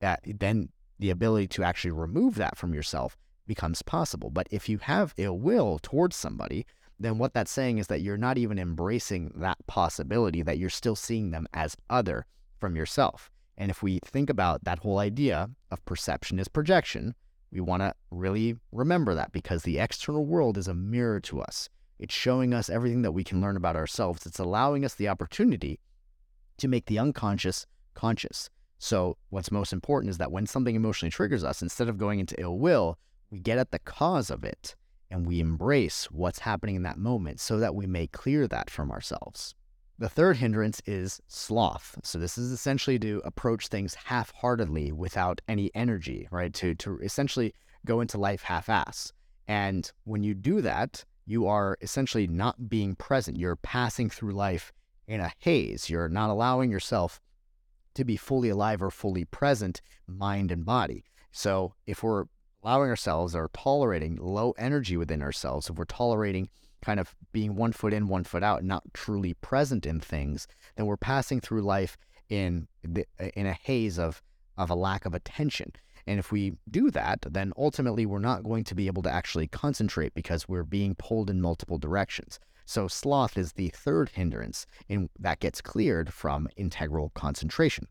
that, 0.00 0.20
then 0.24 0.70
the 0.98 1.10
ability 1.10 1.48
to 1.48 1.64
actually 1.64 1.90
remove 1.90 2.36
that 2.36 2.56
from 2.56 2.72
yourself 2.72 3.18
becomes 3.46 3.82
possible. 3.82 4.30
But 4.30 4.48
if 4.50 4.68
you 4.68 4.78
have 4.78 5.14
ill 5.16 5.38
will 5.38 5.78
towards 5.82 6.16
somebody, 6.16 6.66
then 6.98 7.18
what 7.18 7.34
that's 7.34 7.50
saying 7.50 7.78
is 7.78 7.88
that 7.88 8.00
you're 8.00 8.16
not 8.16 8.38
even 8.38 8.58
embracing 8.58 9.32
that 9.36 9.58
possibility, 9.66 10.42
that 10.42 10.58
you're 10.58 10.70
still 10.70 10.96
seeing 10.96 11.30
them 11.30 11.46
as 11.52 11.76
other 11.90 12.26
from 12.58 12.76
yourself. 12.76 13.30
And 13.58 13.70
if 13.70 13.82
we 13.82 13.98
think 14.04 14.30
about 14.30 14.64
that 14.64 14.78
whole 14.78 14.98
idea 14.98 15.50
of 15.70 15.84
perception 15.84 16.38
is 16.38 16.48
projection, 16.48 17.14
we 17.50 17.60
want 17.60 17.82
to 17.82 17.94
really 18.10 18.56
remember 18.70 19.14
that 19.14 19.32
because 19.32 19.62
the 19.62 19.78
external 19.78 20.24
world 20.24 20.56
is 20.56 20.68
a 20.68 20.74
mirror 20.74 21.20
to 21.20 21.40
us. 21.40 21.68
It's 21.98 22.14
showing 22.14 22.54
us 22.54 22.70
everything 22.70 23.02
that 23.02 23.12
we 23.12 23.24
can 23.24 23.40
learn 23.40 23.56
about 23.56 23.76
ourselves. 23.76 24.26
It's 24.26 24.38
allowing 24.38 24.84
us 24.84 24.94
the 24.94 25.08
opportunity 25.08 25.78
to 26.58 26.68
make 26.68 26.86
the 26.86 26.98
unconscious 26.98 27.66
conscious. 27.94 28.48
So, 28.78 29.16
what's 29.30 29.52
most 29.52 29.72
important 29.72 30.10
is 30.10 30.18
that 30.18 30.32
when 30.32 30.46
something 30.46 30.74
emotionally 30.74 31.10
triggers 31.10 31.44
us, 31.44 31.62
instead 31.62 31.88
of 31.88 31.98
going 31.98 32.18
into 32.18 32.40
ill 32.40 32.58
will, 32.58 32.98
we 33.32 33.40
get 33.40 33.58
at 33.58 33.72
the 33.72 33.78
cause 33.80 34.30
of 34.30 34.44
it 34.44 34.76
and 35.10 35.26
we 35.26 35.40
embrace 35.40 36.04
what's 36.12 36.40
happening 36.40 36.76
in 36.76 36.82
that 36.82 36.98
moment 36.98 37.40
so 37.40 37.58
that 37.58 37.74
we 37.74 37.86
may 37.86 38.06
clear 38.06 38.46
that 38.46 38.68
from 38.70 38.92
ourselves. 38.92 39.54
The 39.98 40.08
third 40.08 40.36
hindrance 40.36 40.82
is 40.84 41.20
sloth. 41.28 41.98
So 42.02 42.18
this 42.18 42.36
is 42.36 42.52
essentially 42.52 42.98
to 43.00 43.22
approach 43.24 43.68
things 43.68 43.94
half-heartedly 43.94 44.92
without 44.92 45.40
any 45.48 45.70
energy, 45.74 46.28
right? 46.30 46.52
To 46.54 46.74
to 46.76 46.98
essentially 46.98 47.54
go 47.86 48.00
into 48.00 48.18
life 48.18 48.42
half-ass. 48.42 49.12
And 49.48 49.90
when 50.04 50.22
you 50.22 50.34
do 50.34 50.60
that, 50.60 51.04
you 51.24 51.46
are 51.46 51.78
essentially 51.80 52.26
not 52.26 52.68
being 52.68 52.94
present. 52.94 53.38
You're 53.38 53.56
passing 53.56 54.10
through 54.10 54.32
life 54.32 54.72
in 55.06 55.20
a 55.20 55.32
haze. 55.38 55.88
You're 55.88 56.08
not 56.08 56.30
allowing 56.30 56.70
yourself 56.70 57.20
to 57.94 58.04
be 58.04 58.16
fully 58.16 58.48
alive 58.50 58.82
or 58.82 58.90
fully 58.90 59.24
present, 59.24 59.80
mind 60.06 60.50
and 60.50 60.64
body. 60.64 61.04
So 61.30 61.74
if 61.86 62.02
we're 62.02 62.24
allowing 62.62 62.90
ourselves 62.90 63.34
or 63.34 63.50
tolerating 63.52 64.16
low 64.16 64.52
energy 64.58 64.96
within 64.96 65.22
ourselves, 65.22 65.68
if 65.68 65.76
we're 65.76 65.84
tolerating 65.84 66.48
kind 66.82 66.98
of 66.98 67.14
being 67.32 67.54
one 67.54 67.72
foot 67.72 67.92
in, 67.92 68.08
one 68.08 68.24
foot 68.24 68.42
out, 68.42 68.64
not 68.64 68.82
truly 68.92 69.34
present 69.34 69.86
in 69.86 70.00
things, 70.00 70.48
then 70.76 70.86
we're 70.86 70.96
passing 70.96 71.40
through 71.40 71.62
life 71.62 71.96
in 72.28 72.66
the, 72.82 73.06
in 73.34 73.46
a 73.46 73.52
haze 73.52 73.98
of 73.98 74.22
of 74.58 74.70
a 74.70 74.74
lack 74.74 75.06
of 75.06 75.14
attention. 75.14 75.72
And 76.06 76.18
if 76.18 76.32
we 76.32 76.54
do 76.70 76.90
that, 76.90 77.20
then 77.30 77.52
ultimately 77.56 78.06
we're 78.06 78.18
not 78.18 78.42
going 78.42 78.64
to 78.64 78.74
be 78.74 78.86
able 78.86 79.02
to 79.02 79.12
actually 79.12 79.46
concentrate 79.46 80.14
because 80.14 80.48
we're 80.48 80.64
being 80.64 80.94
pulled 80.94 81.30
in 81.30 81.40
multiple 81.40 81.78
directions. 81.78 82.38
So 82.64 82.88
sloth 82.88 83.36
is 83.38 83.52
the 83.52 83.68
third 83.70 84.10
hindrance 84.10 84.66
in, 84.88 85.10
that 85.18 85.40
gets 85.40 85.60
cleared 85.60 86.12
from 86.12 86.48
integral 86.56 87.10
concentration. 87.14 87.86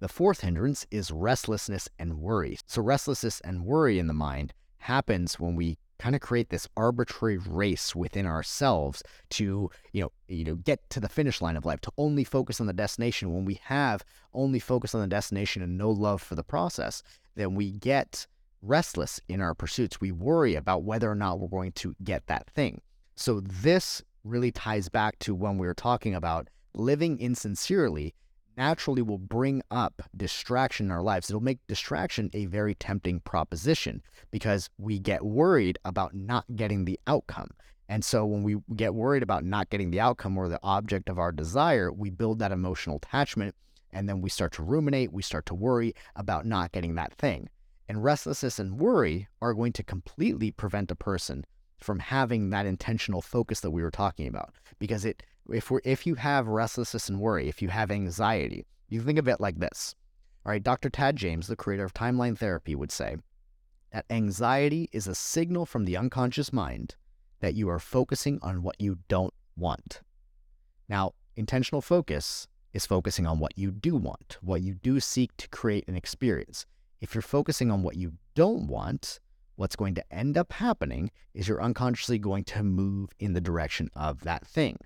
The 0.00 0.08
fourth 0.08 0.42
hindrance 0.42 0.86
is 0.90 1.10
restlessness 1.10 1.88
and 1.98 2.20
worry. 2.20 2.58
So 2.66 2.82
restlessness 2.82 3.40
and 3.40 3.64
worry 3.64 3.98
in 3.98 4.06
the 4.06 4.14
mind 4.14 4.54
happens 4.78 5.40
when 5.40 5.56
we 5.56 5.78
kind 5.98 6.14
of 6.14 6.20
create 6.20 6.50
this 6.50 6.68
arbitrary 6.76 7.38
race 7.38 7.96
within 7.96 8.24
ourselves 8.24 9.02
to 9.30 9.68
you 9.92 10.02
know 10.02 10.12
you 10.28 10.44
know 10.44 10.54
get 10.54 10.88
to 10.90 11.00
the 11.00 11.08
finish 11.08 11.42
line 11.42 11.56
of 11.56 11.64
life 11.64 11.80
to 11.80 11.90
only 11.98 12.22
focus 12.22 12.60
on 12.60 12.68
the 12.68 12.72
destination. 12.72 13.34
When 13.34 13.44
we 13.44 13.60
have 13.64 14.04
only 14.32 14.60
focus 14.60 14.94
on 14.94 15.00
the 15.00 15.08
destination 15.08 15.62
and 15.62 15.76
no 15.76 15.90
love 15.90 16.22
for 16.22 16.36
the 16.36 16.44
process 16.44 17.02
then 17.34 17.54
we 17.54 17.70
get 17.70 18.26
restless 18.62 19.20
in 19.28 19.40
our 19.40 19.54
pursuits. 19.54 20.00
We 20.00 20.12
worry 20.12 20.56
about 20.56 20.82
whether 20.82 21.10
or 21.10 21.14
not 21.14 21.38
we're 21.38 21.48
going 21.48 21.72
to 21.72 21.94
get 22.02 22.26
that 22.26 22.50
thing. 22.50 22.80
So 23.14 23.40
this 23.40 24.02
really 24.24 24.50
ties 24.50 24.88
back 24.88 25.18
to 25.20 25.34
when 25.34 25.56
we 25.56 25.66
were 25.66 25.74
talking 25.74 26.14
about 26.14 26.48
living 26.74 27.18
insincerely 27.18 28.14
naturally 28.58 29.00
will 29.00 29.18
bring 29.18 29.62
up 29.70 30.02
distraction 30.16 30.86
in 30.86 30.92
our 30.92 31.00
lives. 31.00 31.30
It'll 31.30 31.40
make 31.40 31.66
distraction 31.68 32.28
a 32.34 32.46
very 32.46 32.74
tempting 32.74 33.20
proposition 33.20 34.02
because 34.30 34.68
we 34.76 34.98
get 34.98 35.24
worried 35.24 35.78
about 35.84 36.12
not 36.12 36.44
getting 36.54 36.84
the 36.84 36.98
outcome. 37.06 37.50
And 37.88 38.04
so 38.04 38.26
when 38.26 38.42
we 38.42 38.56
get 38.76 38.94
worried 38.94 39.22
about 39.22 39.44
not 39.44 39.70
getting 39.70 39.90
the 39.90 40.00
outcome 40.00 40.36
or 40.36 40.48
the 40.48 40.60
object 40.62 41.08
of 41.08 41.18
our 41.18 41.32
desire, 41.32 41.90
we 41.90 42.10
build 42.10 42.40
that 42.40 42.52
emotional 42.52 42.96
attachment 42.96 43.54
and 43.92 44.08
then 44.08 44.20
we 44.20 44.28
start 44.28 44.52
to 44.54 44.62
ruminate, 44.62 45.12
we 45.12 45.22
start 45.22 45.46
to 45.46 45.54
worry 45.54 45.94
about 46.16 46.44
not 46.44 46.72
getting 46.72 46.96
that 46.96 47.14
thing. 47.14 47.48
And 47.88 48.04
restlessness 48.04 48.58
and 48.58 48.78
worry 48.78 49.28
are 49.40 49.54
going 49.54 49.72
to 49.74 49.82
completely 49.82 50.50
prevent 50.50 50.90
a 50.90 50.96
person 50.96 51.46
from 51.78 52.00
having 52.00 52.50
that 52.50 52.66
intentional 52.66 53.22
focus 53.22 53.60
that 53.60 53.70
we 53.70 53.82
were 53.82 53.90
talking 53.90 54.26
about 54.26 54.52
because 54.78 55.04
it 55.04 55.22
if 55.52 55.70
we 55.70 55.80
if 55.84 56.06
you 56.06 56.14
have 56.16 56.46
restlessness 56.46 57.08
and 57.08 57.20
worry, 57.20 57.48
if 57.48 57.62
you 57.62 57.68
have 57.68 57.90
anxiety, 57.90 58.66
you 58.88 59.00
think 59.00 59.18
of 59.18 59.28
it 59.28 59.40
like 59.40 59.58
this. 59.58 59.94
All 60.44 60.52
right, 60.52 60.62
Dr. 60.62 60.88
Tad 60.90 61.16
James, 61.16 61.46
the 61.46 61.56
creator 61.56 61.84
of 61.84 61.94
timeline 61.94 62.36
therapy, 62.36 62.74
would 62.74 62.92
say 62.92 63.16
that 63.92 64.06
anxiety 64.10 64.88
is 64.92 65.06
a 65.06 65.14
signal 65.14 65.66
from 65.66 65.84
the 65.84 65.96
unconscious 65.96 66.52
mind 66.52 66.94
that 67.40 67.54
you 67.54 67.68
are 67.68 67.78
focusing 67.78 68.38
on 68.42 68.62
what 68.62 68.80
you 68.80 68.98
don't 69.08 69.34
want. 69.56 70.02
Now, 70.88 71.12
intentional 71.36 71.82
focus 71.82 72.48
is 72.72 72.86
focusing 72.86 73.26
on 73.26 73.38
what 73.38 73.56
you 73.56 73.70
do 73.70 73.96
want, 73.96 74.38
what 74.40 74.62
you 74.62 74.74
do 74.74 75.00
seek 75.00 75.36
to 75.38 75.48
create 75.48 75.86
an 75.88 75.96
experience. 75.96 76.66
If 77.00 77.14
you're 77.14 77.22
focusing 77.22 77.70
on 77.70 77.82
what 77.82 77.96
you 77.96 78.12
don't 78.34 78.66
want, 78.66 79.20
what's 79.56 79.76
going 79.76 79.94
to 79.94 80.12
end 80.12 80.36
up 80.36 80.52
happening 80.52 81.10
is 81.34 81.48
you're 81.48 81.62
unconsciously 81.62 82.18
going 82.18 82.44
to 82.44 82.62
move 82.62 83.10
in 83.18 83.32
the 83.32 83.40
direction 83.40 83.90
of 83.94 84.20
that 84.22 84.46
thing. 84.46 84.78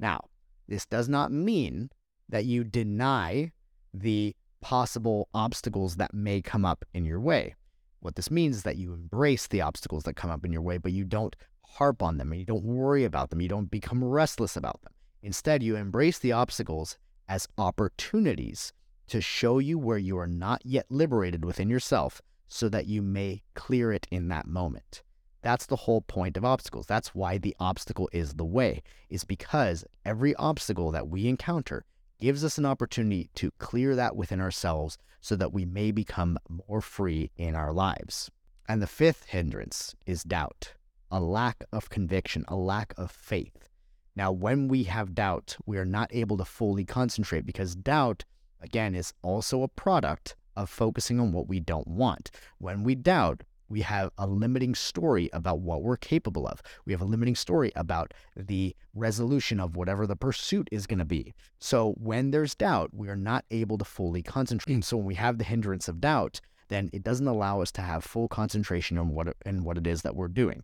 Now, 0.00 0.24
this 0.66 0.86
does 0.86 1.08
not 1.08 1.30
mean 1.30 1.90
that 2.28 2.46
you 2.46 2.64
deny 2.64 3.52
the 3.92 4.34
possible 4.60 5.28
obstacles 5.34 5.96
that 5.96 6.14
may 6.14 6.40
come 6.40 6.64
up 6.64 6.84
in 6.94 7.04
your 7.04 7.20
way. 7.20 7.54
What 8.00 8.16
this 8.16 8.30
means 8.30 8.56
is 8.56 8.62
that 8.62 8.76
you 8.76 8.94
embrace 8.94 9.46
the 9.46 9.60
obstacles 9.60 10.04
that 10.04 10.16
come 10.16 10.30
up 10.30 10.44
in 10.44 10.52
your 10.52 10.62
way, 10.62 10.78
but 10.78 10.92
you 10.92 11.04
don't 11.04 11.36
harp 11.64 12.02
on 12.02 12.16
them 12.16 12.32
and 12.32 12.40
you 12.40 12.46
don't 12.46 12.64
worry 12.64 13.04
about 13.04 13.30
them. 13.30 13.40
You 13.40 13.48
don't 13.48 13.70
become 13.70 14.02
restless 14.02 14.56
about 14.56 14.80
them. 14.82 14.92
Instead, 15.22 15.62
you 15.62 15.76
embrace 15.76 16.18
the 16.18 16.32
obstacles 16.32 16.96
as 17.28 17.46
opportunities 17.58 18.72
to 19.08 19.20
show 19.20 19.58
you 19.58 19.78
where 19.78 19.98
you 19.98 20.16
are 20.18 20.26
not 20.26 20.62
yet 20.64 20.86
liberated 20.88 21.44
within 21.44 21.68
yourself 21.68 22.22
so 22.48 22.68
that 22.68 22.86
you 22.86 23.02
may 23.02 23.42
clear 23.54 23.92
it 23.92 24.06
in 24.10 24.28
that 24.28 24.46
moment. 24.46 25.02
That's 25.42 25.66
the 25.66 25.76
whole 25.76 26.02
point 26.02 26.36
of 26.36 26.44
obstacles. 26.44 26.86
That's 26.86 27.14
why 27.14 27.38
the 27.38 27.56
obstacle 27.58 28.08
is 28.12 28.34
the 28.34 28.44
way, 28.44 28.82
is 29.08 29.24
because 29.24 29.84
every 30.04 30.34
obstacle 30.36 30.90
that 30.90 31.08
we 31.08 31.28
encounter 31.28 31.84
gives 32.20 32.44
us 32.44 32.58
an 32.58 32.66
opportunity 32.66 33.30
to 33.36 33.50
clear 33.52 33.96
that 33.96 34.14
within 34.14 34.40
ourselves 34.40 34.98
so 35.20 35.36
that 35.36 35.52
we 35.52 35.64
may 35.64 35.90
become 35.90 36.38
more 36.68 36.80
free 36.80 37.30
in 37.36 37.54
our 37.54 37.72
lives. 37.72 38.30
And 38.68 38.80
the 38.80 38.86
fifth 38.86 39.24
hindrance 39.24 39.96
is 40.06 40.22
doubt, 40.22 40.74
a 41.10 41.20
lack 41.20 41.64
of 41.72 41.88
conviction, 41.88 42.44
a 42.48 42.56
lack 42.56 42.94
of 42.96 43.10
faith. 43.10 43.68
Now, 44.14 44.32
when 44.32 44.68
we 44.68 44.84
have 44.84 45.14
doubt, 45.14 45.56
we 45.66 45.78
are 45.78 45.84
not 45.86 46.10
able 46.12 46.36
to 46.36 46.44
fully 46.44 46.84
concentrate 46.84 47.46
because 47.46 47.74
doubt, 47.74 48.24
again, 48.60 48.94
is 48.94 49.14
also 49.22 49.62
a 49.62 49.68
product 49.68 50.36
of 50.56 50.68
focusing 50.68 51.18
on 51.18 51.32
what 51.32 51.48
we 51.48 51.60
don't 51.60 51.88
want. 51.88 52.30
When 52.58 52.82
we 52.82 52.94
doubt, 52.94 53.42
we 53.70 53.80
have 53.82 54.10
a 54.18 54.26
limiting 54.26 54.74
story 54.74 55.30
about 55.32 55.60
what 55.60 55.82
we're 55.82 55.96
capable 55.96 56.46
of. 56.46 56.60
We 56.84 56.92
have 56.92 57.00
a 57.00 57.06
limiting 57.06 57.36
story 57.36 57.72
about 57.76 58.12
the 58.36 58.74
resolution 58.94 59.60
of 59.60 59.76
whatever 59.76 60.06
the 60.06 60.16
pursuit 60.16 60.68
is 60.72 60.86
going 60.86 60.98
to 60.98 61.04
be. 61.04 61.32
So 61.60 61.92
when 61.92 62.32
there's 62.32 62.54
doubt, 62.54 62.90
we 62.92 63.08
are 63.08 63.16
not 63.16 63.44
able 63.50 63.78
to 63.78 63.84
fully 63.84 64.22
concentrate. 64.22 64.84
So 64.84 64.96
when 64.96 65.06
we 65.06 65.14
have 65.14 65.38
the 65.38 65.44
hindrance 65.44 65.88
of 65.88 66.00
doubt, 66.00 66.40
then 66.68 66.90
it 66.92 67.04
doesn't 67.04 67.26
allow 67.26 67.60
us 67.60 67.72
to 67.72 67.80
have 67.80 68.04
full 68.04 68.28
concentration 68.28 68.98
on 68.98 69.14
what 69.14 69.36
and 69.46 69.64
what 69.64 69.78
it 69.78 69.86
is 69.86 70.02
that 70.02 70.16
we're 70.16 70.28
doing. 70.28 70.62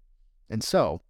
And 0.50 0.62
so 0.62 1.00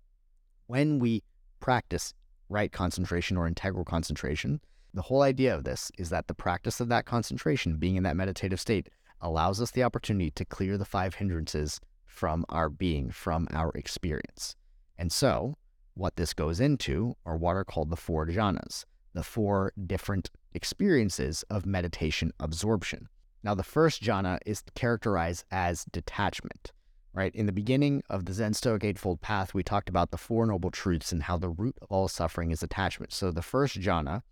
when 0.66 0.98
we 0.98 1.22
practice 1.61 2.14
right 2.48 2.70
concentration 2.70 3.37
or 3.37 3.46
integral 3.46 3.85
concentration, 3.85 4.61
the 4.94 5.02
whole 5.02 5.22
idea 5.22 5.54
of 5.54 5.64
this 5.64 5.90
is 5.98 6.11
that 6.11 6.26
the 6.26 6.35
practice 6.35 6.80
of 6.80 6.88
that 6.88 7.04
concentration, 7.04 7.76
being 7.76 7.96
in 7.96 8.02
that 8.04 8.16
meditative 8.16 8.61
state, 8.61 8.88
allows 9.20 9.61
us 9.61 9.70
the 9.70 9.83
opportunity 9.83 10.31
to 10.31 10.44
clear 10.44 10.76
the 10.76 10.85
five 10.85 11.16
hindrances 11.16 11.81
from 12.05 12.44
our 12.48 12.68
being, 12.68 13.11
from 13.11 13.46
our 13.52 13.70
experience. 13.74 14.57
And 14.98 15.12
so, 15.12 15.57
what 15.94 16.16
this 16.16 16.33
goes 16.33 16.61
into 16.61 17.14
are 17.24 17.37
what 17.37 17.57
are 17.57 17.64
called 17.64 17.90
the 17.90 17.96
four 17.96 18.26
jhanas, 18.26 18.85
the 19.12 19.22
four 19.22 19.72
different 19.87 20.31
experiences 20.52 21.44
of 21.50 21.66
meditation 21.66 22.33
absorption. 22.40 23.09
Now, 23.42 23.55
the 23.55 23.62
first 23.62 24.02
jhana 24.02 24.38
is 24.46 24.62
characterized 24.74 25.44
as 25.50 25.85
detachment, 25.85 26.72
right? 27.12 27.35
In 27.35 27.46
the 27.46 27.52
beginning 27.52 28.02
of 28.09 28.24
the 28.24 28.33
Zen 28.33 28.55
Stoic 28.55 28.85
Eightfold 28.85 29.20
Path, 29.20 29.55
we 29.55 29.62
talked 29.62 29.88
about 29.88 30.11
the 30.11 30.18
Four 30.18 30.46
Noble 30.46 30.70
Truths 30.70 31.12
and 31.12 31.22
how 31.22 31.37
the 31.37 31.48
root 31.48 31.76
of 31.83 31.88
all 31.90 32.09
suffering 32.09 32.50
is 32.50 32.62
attachment. 32.62 33.12
So, 33.12 33.31
the 33.31 33.42
first 33.42 33.79
jhana, 33.79 34.22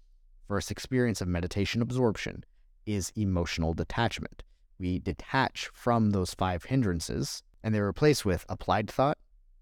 first 0.48 0.70
experience 0.70 1.20
of 1.20 1.28
meditation 1.28 1.82
absorption, 1.82 2.44
is 2.86 3.12
emotional 3.14 3.72
detachment 3.72 4.42
we 4.78 4.98
detach 4.98 5.70
from 5.72 6.10
those 6.10 6.34
five 6.34 6.64
hindrances 6.64 7.42
and 7.62 7.74
they're 7.74 7.86
replaced 7.86 8.24
with 8.24 8.44
applied 8.48 8.90
thought, 8.90 9.18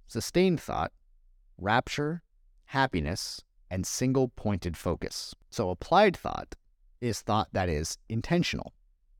sustained 0.06 0.60
thought, 0.60 0.92
rapture, 1.58 2.22
happiness, 2.66 3.40
and 3.70 3.86
single 3.86 4.28
pointed 4.28 4.76
focus. 4.76 5.34
So, 5.50 5.70
applied 5.70 6.16
thought 6.16 6.54
is 7.00 7.20
thought 7.20 7.48
that 7.52 7.68
is 7.68 7.98
intentional, 8.08 8.72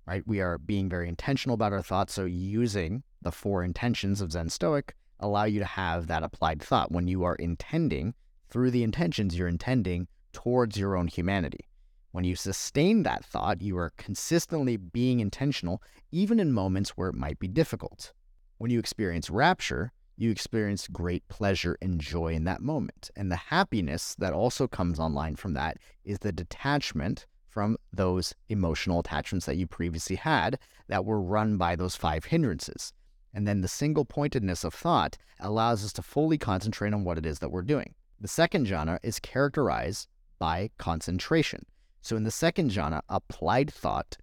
right? 0.06 0.22
We 0.26 0.40
are 0.40 0.58
being 0.58 0.88
very 0.88 1.08
intentional 1.08 1.54
about 1.54 1.72
our 1.72 1.82
thoughts. 1.82 2.14
So, 2.14 2.24
using 2.24 3.02
the 3.22 3.32
four 3.32 3.62
intentions 3.62 4.20
of 4.20 4.32
Zen 4.32 4.50
Stoic 4.50 4.94
allow 5.20 5.44
you 5.44 5.60
to 5.60 5.64
have 5.64 6.08
that 6.08 6.22
applied 6.22 6.62
thought. 6.62 6.92
When 6.92 7.08
you 7.08 7.22
are 7.24 7.36
intending, 7.36 8.14
through 8.50 8.72
the 8.72 8.82
intentions, 8.82 9.38
you're 9.38 9.48
intending 9.48 10.08
towards 10.32 10.76
your 10.76 10.96
own 10.96 11.06
humanity. 11.06 11.66
When 12.12 12.24
you 12.24 12.36
sustain 12.36 13.02
that 13.02 13.24
thought, 13.24 13.62
you 13.62 13.78
are 13.78 13.92
consistently 13.96 14.76
being 14.76 15.20
intentional, 15.20 15.82
even 16.10 16.38
in 16.38 16.52
moments 16.52 16.90
where 16.90 17.08
it 17.08 17.14
might 17.14 17.38
be 17.38 17.48
difficult. 17.48 18.12
When 18.58 18.70
you 18.70 18.78
experience 18.78 19.30
rapture, 19.30 19.92
you 20.18 20.30
experience 20.30 20.88
great 20.88 21.26
pleasure 21.28 21.78
and 21.80 21.98
joy 21.98 22.34
in 22.34 22.44
that 22.44 22.60
moment. 22.60 23.10
And 23.16 23.32
the 23.32 23.36
happiness 23.36 24.14
that 24.18 24.34
also 24.34 24.68
comes 24.68 25.00
online 25.00 25.36
from 25.36 25.54
that 25.54 25.78
is 26.04 26.18
the 26.18 26.32
detachment 26.32 27.26
from 27.48 27.78
those 27.94 28.34
emotional 28.50 29.00
attachments 29.00 29.46
that 29.46 29.56
you 29.56 29.66
previously 29.66 30.16
had 30.16 30.58
that 30.88 31.06
were 31.06 31.20
run 31.20 31.56
by 31.56 31.76
those 31.76 31.96
five 31.96 32.26
hindrances. 32.26 32.92
And 33.32 33.48
then 33.48 33.62
the 33.62 33.68
single 33.68 34.04
pointedness 34.04 34.64
of 34.64 34.74
thought 34.74 35.16
allows 35.40 35.82
us 35.82 35.94
to 35.94 36.02
fully 36.02 36.36
concentrate 36.36 36.92
on 36.92 37.04
what 37.04 37.16
it 37.16 37.24
is 37.24 37.38
that 37.38 37.50
we're 37.50 37.62
doing. 37.62 37.94
The 38.20 38.28
second 38.28 38.66
jhana 38.66 38.98
is 39.02 39.18
characterized 39.18 40.08
by 40.38 40.70
concentration. 40.78 41.64
So 42.02 42.16
in 42.16 42.24
the 42.24 42.30
second 42.30 42.70
jhana, 42.72 43.00
applied 43.08 43.72
thought 43.72 44.18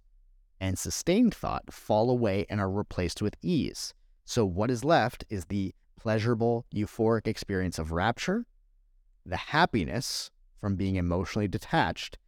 and 0.60 0.78
sustained 0.78 1.34
thought 1.34 1.72
fall 1.72 2.10
away 2.10 2.46
and 2.50 2.60
are 2.60 2.70
replaced 2.70 3.22
with 3.22 3.36
ease. 3.42 3.94
So 4.24 4.44
what 4.44 4.70
is 4.70 4.84
left 4.84 5.24
is 5.30 5.46
the 5.46 5.74
pleasurable, 5.98 6.66
euphoric 6.74 7.26
experience 7.26 7.78
of 7.78 7.90
rapture, 7.90 8.44
the 9.24 9.36
happiness 9.36 10.30
from 10.60 10.76
being 10.76 10.96
emotionally 10.96 11.48
detached, 11.48 12.18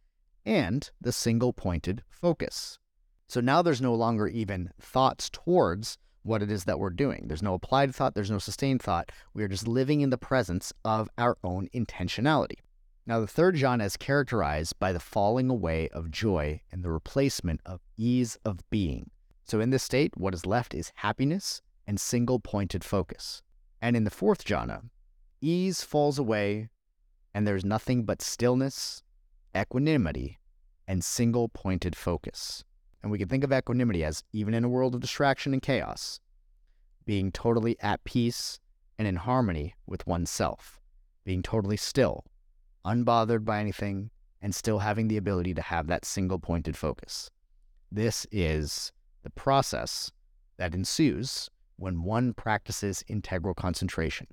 and 0.45 0.89
the 0.99 1.11
single 1.11 1.53
pointed 1.53 2.03
focus. 2.09 2.79
So 3.27 3.39
now 3.39 3.61
there's 3.61 3.81
no 3.81 3.93
longer 3.93 4.27
even 4.27 4.71
thoughts 4.81 5.29
towards 5.29 5.97
what 6.23 6.41
it 6.41 6.51
is 6.51 6.65
that 6.65 6.79
we're 6.79 6.89
doing. 6.89 7.25
There's 7.27 7.43
no 7.43 7.53
applied 7.53 7.93
thought, 7.93 8.15
there's 8.15 8.31
no 8.31 8.39
sustained 8.39 8.81
thought. 8.81 9.11
We 9.33 9.43
are 9.43 9.47
just 9.47 9.67
living 9.67 10.01
in 10.01 10.09
the 10.09 10.17
presence 10.17 10.73
of 10.83 11.09
our 11.17 11.37
own 11.43 11.69
intentionality. 11.73 12.57
Now, 13.05 13.19
the 13.19 13.27
third 13.27 13.55
jhana 13.55 13.83
is 13.83 13.97
characterized 13.97 14.79
by 14.79 14.93
the 14.93 14.99
falling 14.99 15.49
away 15.49 15.89
of 15.89 16.09
joy 16.09 16.61
and 16.71 16.83
the 16.83 16.89
replacement 16.89 17.59
of 17.65 17.81
ease 17.97 18.37
of 18.45 18.61
being. 18.69 19.11
So, 19.43 19.59
in 19.59 19.71
this 19.71 19.83
state, 19.83 20.15
what 20.15 20.33
is 20.33 20.45
left 20.45 20.73
is 20.73 20.93
happiness 20.95 21.61
and 21.85 21.99
single 21.99 22.39
pointed 22.39 22.81
focus. 22.81 23.41
And 23.81 23.97
in 23.97 24.05
the 24.05 24.09
fourth 24.09 24.45
jhana, 24.45 24.83
ease 25.41 25.83
falls 25.83 26.17
away 26.17 26.69
and 27.33 27.45
there's 27.45 27.65
nothing 27.65 28.05
but 28.05 28.21
stillness, 28.21 29.03
equanimity, 29.57 30.39
and 30.87 31.03
single 31.03 31.49
pointed 31.49 31.97
focus. 31.97 32.63
And 33.01 33.11
we 33.11 33.17
can 33.17 33.27
think 33.27 33.43
of 33.43 33.51
equanimity 33.51 34.05
as, 34.05 34.23
even 34.31 34.53
in 34.53 34.63
a 34.63 34.69
world 34.69 34.95
of 34.95 35.01
distraction 35.01 35.51
and 35.51 35.61
chaos, 35.61 36.21
being 37.05 37.33
totally 37.33 37.75
at 37.81 38.03
peace 38.05 38.59
and 38.97 39.07
in 39.07 39.17
harmony 39.17 39.73
with 39.85 40.07
oneself, 40.07 40.79
being 41.25 41.41
totally 41.41 41.75
still 41.75 42.23
unbothered 42.85 43.45
by 43.45 43.59
anything, 43.59 44.09
and 44.41 44.53
still 44.53 44.79
having 44.79 45.07
the 45.07 45.17
ability 45.17 45.53
to 45.53 45.61
have 45.61 45.87
that 45.87 46.05
single 46.05 46.39
pointed 46.39 46.75
focus. 46.75 47.31
This 47.91 48.27
is 48.31 48.91
the 49.23 49.29
process 49.29 50.11
that 50.57 50.75
ensues 50.75 51.49
when 51.77 52.03
one 52.03 52.33
practices 52.33 53.03
integral 53.07 53.53
concentration. 53.53 54.27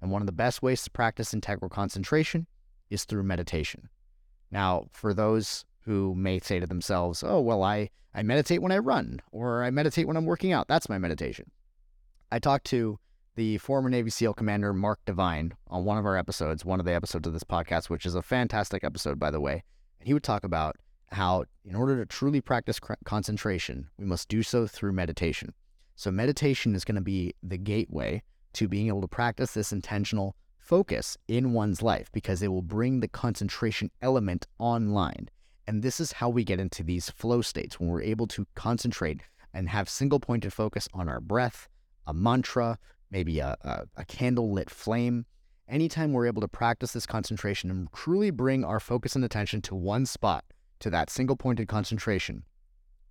And 0.00 0.10
one 0.10 0.22
of 0.22 0.26
the 0.26 0.32
best 0.32 0.62
ways 0.62 0.82
to 0.84 0.90
practice 0.90 1.32
integral 1.32 1.70
concentration 1.70 2.46
is 2.90 3.04
through 3.04 3.22
meditation. 3.22 3.88
Now, 4.50 4.86
for 4.90 5.14
those 5.14 5.64
who 5.80 6.14
may 6.14 6.38
say 6.40 6.60
to 6.60 6.66
themselves, 6.66 7.22
oh, 7.24 7.40
well, 7.40 7.62
I, 7.62 7.90
I 8.14 8.22
meditate 8.22 8.60
when 8.60 8.72
I 8.72 8.78
run, 8.78 9.20
or 9.32 9.64
I 9.64 9.70
meditate 9.70 10.06
when 10.06 10.16
I'm 10.16 10.26
working 10.26 10.52
out. 10.52 10.68
That's 10.68 10.88
my 10.88 10.98
meditation. 10.98 11.50
I 12.30 12.38
talked 12.38 12.66
to 12.66 12.98
the 13.36 13.58
former 13.58 13.90
Navy 13.90 14.10
SEAL 14.10 14.34
commander 14.34 14.72
Mark 14.72 15.00
Divine 15.04 15.54
on 15.68 15.84
one 15.84 15.98
of 15.98 16.06
our 16.06 16.16
episodes, 16.16 16.64
one 16.64 16.78
of 16.78 16.86
the 16.86 16.94
episodes 16.94 17.26
of 17.26 17.32
this 17.32 17.44
podcast, 17.44 17.90
which 17.90 18.06
is 18.06 18.14
a 18.14 18.22
fantastic 18.22 18.84
episode, 18.84 19.18
by 19.18 19.30
the 19.30 19.40
way. 19.40 19.64
And 19.98 20.06
he 20.06 20.14
would 20.14 20.22
talk 20.22 20.44
about 20.44 20.76
how, 21.10 21.44
in 21.64 21.74
order 21.74 21.96
to 21.96 22.06
truly 22.06 22.40
practice 22.40 22.80
concentration, 23.04 23.88
we 23.98 24.04
must 24.04 24.28
do 24.28 24.42
so 24.42 24.66
through 24.66 24.92
meditation. 24.92 25.52
So, 25.96 26.10
meditation 26.10 26.74
is 26.74 26.84
going 26.84 26.96
to 26.96 27.00
be 27.00 27.34
the 27.42 27.58
gateway 27.58 28.22
to 28.54 28.68
being 28.68 28.88
able 28.88 29.00
to 29.00 29.08
practice 29.08 29.52
this 29.52 29.72
intentional 29.72 30.36
focus 30.58 31.16
in 31.28 31.52
one's 31.52 31.82
life 31.82 32.10
because 32.12 32.42
it 32.42 32.48
will 32.48 32.62
bring 32.62 33.00
the 33.00 33.08
concentration 33.08 33.90
element 34.00 34.46
online. 34.58 35.28
And 35.66 35.82
this 35.82 36.00
is 36.00 36.12
how 36.12 36.28
we 36.28 36.44
get 36.44 36.60
into 36.60 36.82
these 36.82 37.10
flow 37.10 37.42
states 37.42 37.78
when 37.78 37.88
we're 37.88 38.02
able 38.02 38.26
to 38.28 38.46
concentrate 38.54 39.22
and 39.52 39.68
have 39.68 39.88
single 39.88 40.20
pointed 40.20 40.52
focus 40.52 40.88
on 40.94 41.08
our 41.08 41.20
breath, 41.20 41.68
a 42.06 42.14
mantra, 42.14 42.78
maybe 43.10 43.38
a, 43.38 43.56
a, 43.62 43.84
a 43.96 44.04
candle 44.04 44.52
lit 44.52 44.70
flame. 44.70 45.26
Anytime 45.68 46.12
we're 46.12 46.26
able 46.26 46.42
to 46.42 46.48
practice 46.48 46.92
this 46.92 47.06
concentration 47.06 47.70
and 47.70 47.88
truly 47.92 48.30
bring 48.30 48.64
our 48.64 48.80
focus 48.80 49.16
and 49.16 49.24
attention 49.24 49.62
to 49.62 49.74
one 49.74 50.06
spot, 50.06 50.44
to 50.80 50.90
that 50.90 51.10
single 51.10 51.36
pointed 51.36 51.68
concentration, 51.68 52.44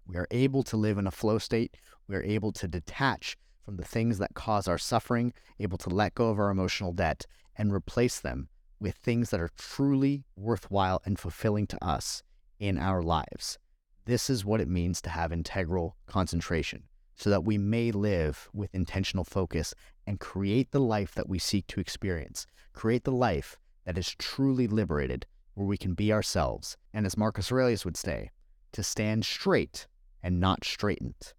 we 0.05 0.17
are 0.17 0.27
able 0.31 0.63
to 0.63 0.77
live 0.77 0.97
in 0.97 1.07
a 1.07 1.11
flow 1.11 1.37
state. 1.37 1.77
We 2.07 2.15
are 2.15 2.23
able 2.23 2.51
to 2.53 2.67
detach 2.67 3.37
from 3.63 3.77
the 3.77 3.85
things 3.85 4.17
that 4.17 4.35
cause 4.35 4.67
our 4.67 4.77
suffering, 4.77 5.33
able 5.59 5.77
to 5.79 5.89
let 5.89 6.15
go 6.15 6.29
of 6.29 6.39
our 6.39 6.49
emotional 6.49 6.91
debt 6.91 7.25
and 7.57 7.73
replace 7.73 8.19
them 8.19 8.49
with 8.79 8.95
things 8.95 9.29
that 9.29 9.39
are 9.39 9.49
truly 9.57 10.25
worthwhile 10.35 11.01
and 11.05 11.17
fulfilling 11.17 11.65
to 11.67 11.83
us 11.83 12.21
in 12.59 12.77
our 12.77 13.01
lives. 13.01 13.57
This 14.05 14.29
is 14.29 14.43
what 14.43 14.59
it 14.59 14.67
means 14.67 15.01
to 15.01 15.09
have 15.09 15.31
integral 15.31 15.95
concentration 16.05 16.83
so 17.15 17.29
that 17.29 17.43
we 17.43 17.57
may 17.57 17.91
live 17.91 18.49
with 18.53 18.73
intentional 18.73 19.23
focus 19.23 19.73
and 20.05 20.19
create 20.19 20.71
the 20.71 20.79
life 20.81 21.13
that 21.15 21.29
we 21.29 21.39
seek 21.39 21.67
to 21.67 21.79
experience. 21.79 22.45
Create 22.73 23.03
the 23.03 23.11
life 23.11 23.57
that 23.85 23.97
is 23.97 24.15
truly 24.17 24.67
liberated, 24.67 25.25
where 25.53 25.67
we 25.67 25.77
can 25.77 25.93
be 25.93 26.11
ourselves. 26.11 26.77
And 26.93 27.05
as 27.05 27.17
Marcus 27.17 27.51
Aurelius 27.51 27.85
would 27.85 27.97
say, 27.97 28.31
to 28.71 28.83
stand 28.83 29.25
straight 29.25 29.87
and 30.21 30.39
not 30.39 30.63
straightened. 30.65 31.33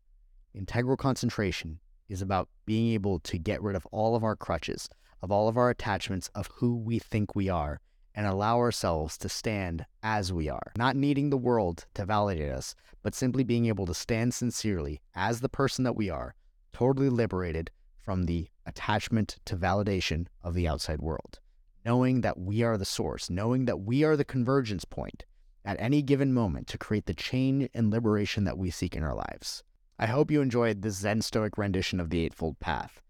Integral 0.54 0.96
concentration 0.96 1.80
is 2.08 2.22
about 2.22 2.48
being 2.66 2.92
able 2.92 3.18
to 3.20 3.38
get 3.38 3.62
rid 3.62 3.74
of 3.74 3.86
all 3.86 4.14
of 4.14 4.22
our 4.22 4.36
crutches, 4.36 4.88
of 5.22 5.32
all 5.32 5.48
of 5.48 5.56
our 5.56 5.70
attachments 5.70 6.30
of 6.34 6.48
who 6.54 6.76
we 6.76 6.98
think 6.98 7.34
we 7.34 7.48
are, 7.48 7.80
and 8.14 8.26
allow 8.26 8.58
ourselves 8.58 9.18
to 9.18 9.28
stand 9.28 9.86
as 10.02 10.32
we 10.32 10.48
are, 10.48 10.72
not 10.76 10.96
needing 10.96 11.30
the 11.30 11.36
world 11.36 11.86
to 11.94 12.04
validate 12.04 12.50
us, 12.50 12.74
but 13.02 13.14
simply 13.14 13.44
being 13.44 13.66
able 13.66 13.86
to 13.86 13.94
stand 13.94 14.32
sincerely 14.32 15.00
as 15.14 15.40
the 15.40 15.48
person 15.48 15.84
that 15.84 15.96
we 15.96 16.08
are, 16.08 16.34
totally 16.72 17.08
liberated 17.08 17.70
from 17.98 18.24
the 18.24 18.48
attachment 18.66 19.38
to 19.44 19.56
validation 19.56 20.26
of 20.42 20.54
the 20.54 20.68
outside 20.68 21.00
world. 21.00 21.40
Knowing 21.84 22.20
that 22.20 22.38
we 22.38 22.62
are 22.62 22.78
the 22.78 22.84
source, 22.84 23.28
knowing 23.28 23.64
that 23.64 23.80
we 23.80 24.04
are 24.04 24.16
the 24.16 24.24
convergence 24.24 24.84
point 24.84 25.24
at 25.64 25.80
any 25.80 26.02
given 26.02 26.32
moment 26.32 26.66
to 26.68 26.78
create 26.78 27.06
the 27.06 27.14
change 27.14 27.68
and 27.74 27.90
liberation 27.90 28.44
that 28.44 28.58
we 28.58 28.70
seek 28.70 28.94
in 28.94 29.02
our 29.02 29.14
lives. 29.14 29.62
I 29.98 30.06
hope 30.06 30.30
you 30.30 30.40
enjoyed 30.40 30.82
this 30.82 30.96
Zen 30.96 31.22
Stoic 31.22 31.56
rendition 31.56 32.00
of 32.00 32.10
the 32.10 32.20
Eightfold 32.24 32.58
Path. 32.60 33.00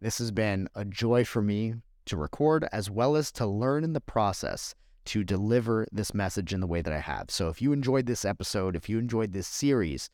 This 0.00 0.18
has 0.18 0.30
been 0.30 0.68
a 0.74 0.84
joy 0.84 1.24
for 1.24 1.40
me 1.40 1.74
to 2.06 2.16
record 2.16 2.66
as 2.72 2.90
well 2.90 3.16
as 3.16 3.32
to 3.32 3.46
learn 3.46 3.84
in 3.84 3.92
the 3.92 4.00
process 4.00 4.74
to 5.06 5.22
deliver 5.22 5.86
this 5.92 6.14
message 6.14 6.52
in 6.52 6.60
the 6.60 6.66
way 6.66 6.80
that 6.80 6.92
I 6.92 7.00
have. 7.00 7.30
So 7.30 7.48
if 7.48 7.60
you 7.60 7.72
enjoyed 7.72 8.06
this 8.06 8.24
episode, 8.24 8.74
if 8.74 8.88
you 8.88 8.98
enjoyed 8.98 9.32
this 9.32 9.46
series, 9.46 10.08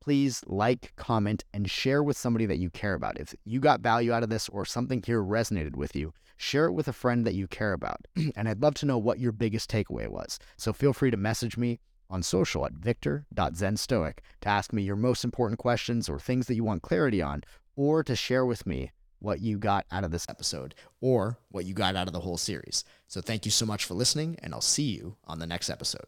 please 0.00 0.42
like, 0.46 0.92
comment, 0.96 1.44
and 1.52 1.68
share 1.68 2.02
with 2.02 2.16
somebody 2.16 2.46
that 2.46 2.58
you 2.58 2.70
care 2.70 2.94
about. 2.94 3.18
If 3.18 3.34
you 3.44 3.58
got 3.58 3.80
value 3.80 4.12
out 4.12 4.22
of 4.22 4.30
this 4.30 4.48
or 4.48 4.64
something 4.64 5.02
here 5.04 5.20
resonated 5.20 5.74
with 5.74 5.96
you, 5.96 6.12
share 6.36 6.66
it 6.66 6.72
with 6.72 6.86
a 6.86 6.92
friend 6.92 7.26
that 7.26 7.34
you 7.34 7.48
care 7.48 7.72
about. 7.72 8.06
and 8.36 8.48
I'd 8.48 8.62
love 8.62 8.74
to 8.74 8.86
know 8.86 8.98
what 8.98 9.18
your 9.18 9.32
biggest 9.32 9.68
takeaway 9.68 10.08
was. 10.08 10.38
So 10.56 10.72
feel 10.72 10.92
free 10.92 11.10
to 11.10 11.16
message 11.16 11.56
me 11.56 11.80
on 12.08 12.22
social 12.22 12.64
at 12.64 12.72
victor.zenstoic 12.74 14.18
to 14.42 14.48
ask 14.48 14.72
me 14.72 14.82
your 14.82 14.94
most 14.94 15.24
important 15.24 15.58
questions 15.58 16.08
or 16.08 16.20
things 16.20 16.46
that 16.46 16.54
you 16.54 16.62
want 16.62 16.82
clarity 16.82 17.20
on, 17.20 17.42
or 17.74 18.04
to 18.04 18.14
share 18.14 18.46
with 18.46 18.64
me 18.64 18.92
what 19.18 19.40
you 19.40 19.58
got 19.58 19.86
out 19.90 20.04
of 20.04 20.10
this 20.10 20.26
episode 20.28 20.74
or 21.00 21.38
what 21.50 21.64
you 21.64 21.74
got 21.74 21.96
out 21.96 22.06
of 22.06 22.12
the 22.12 22.20
whole 22.20 22.36
series. 22.36 22.84
So 23.06 23.20
thank 23.20 23.44
you 23.44 23.50
so 23.50 23.66
much 23.66 23.84
for 23.84 23.94
listening, 23.94 24.38
and 24.42 24.54
I'll 24.54 24.60
see 24.60 24.90
you 24.90 25.16
on 25.26 25.38
the 25.38 25.46
next 25.46 25.70
episode. 25.70 26.06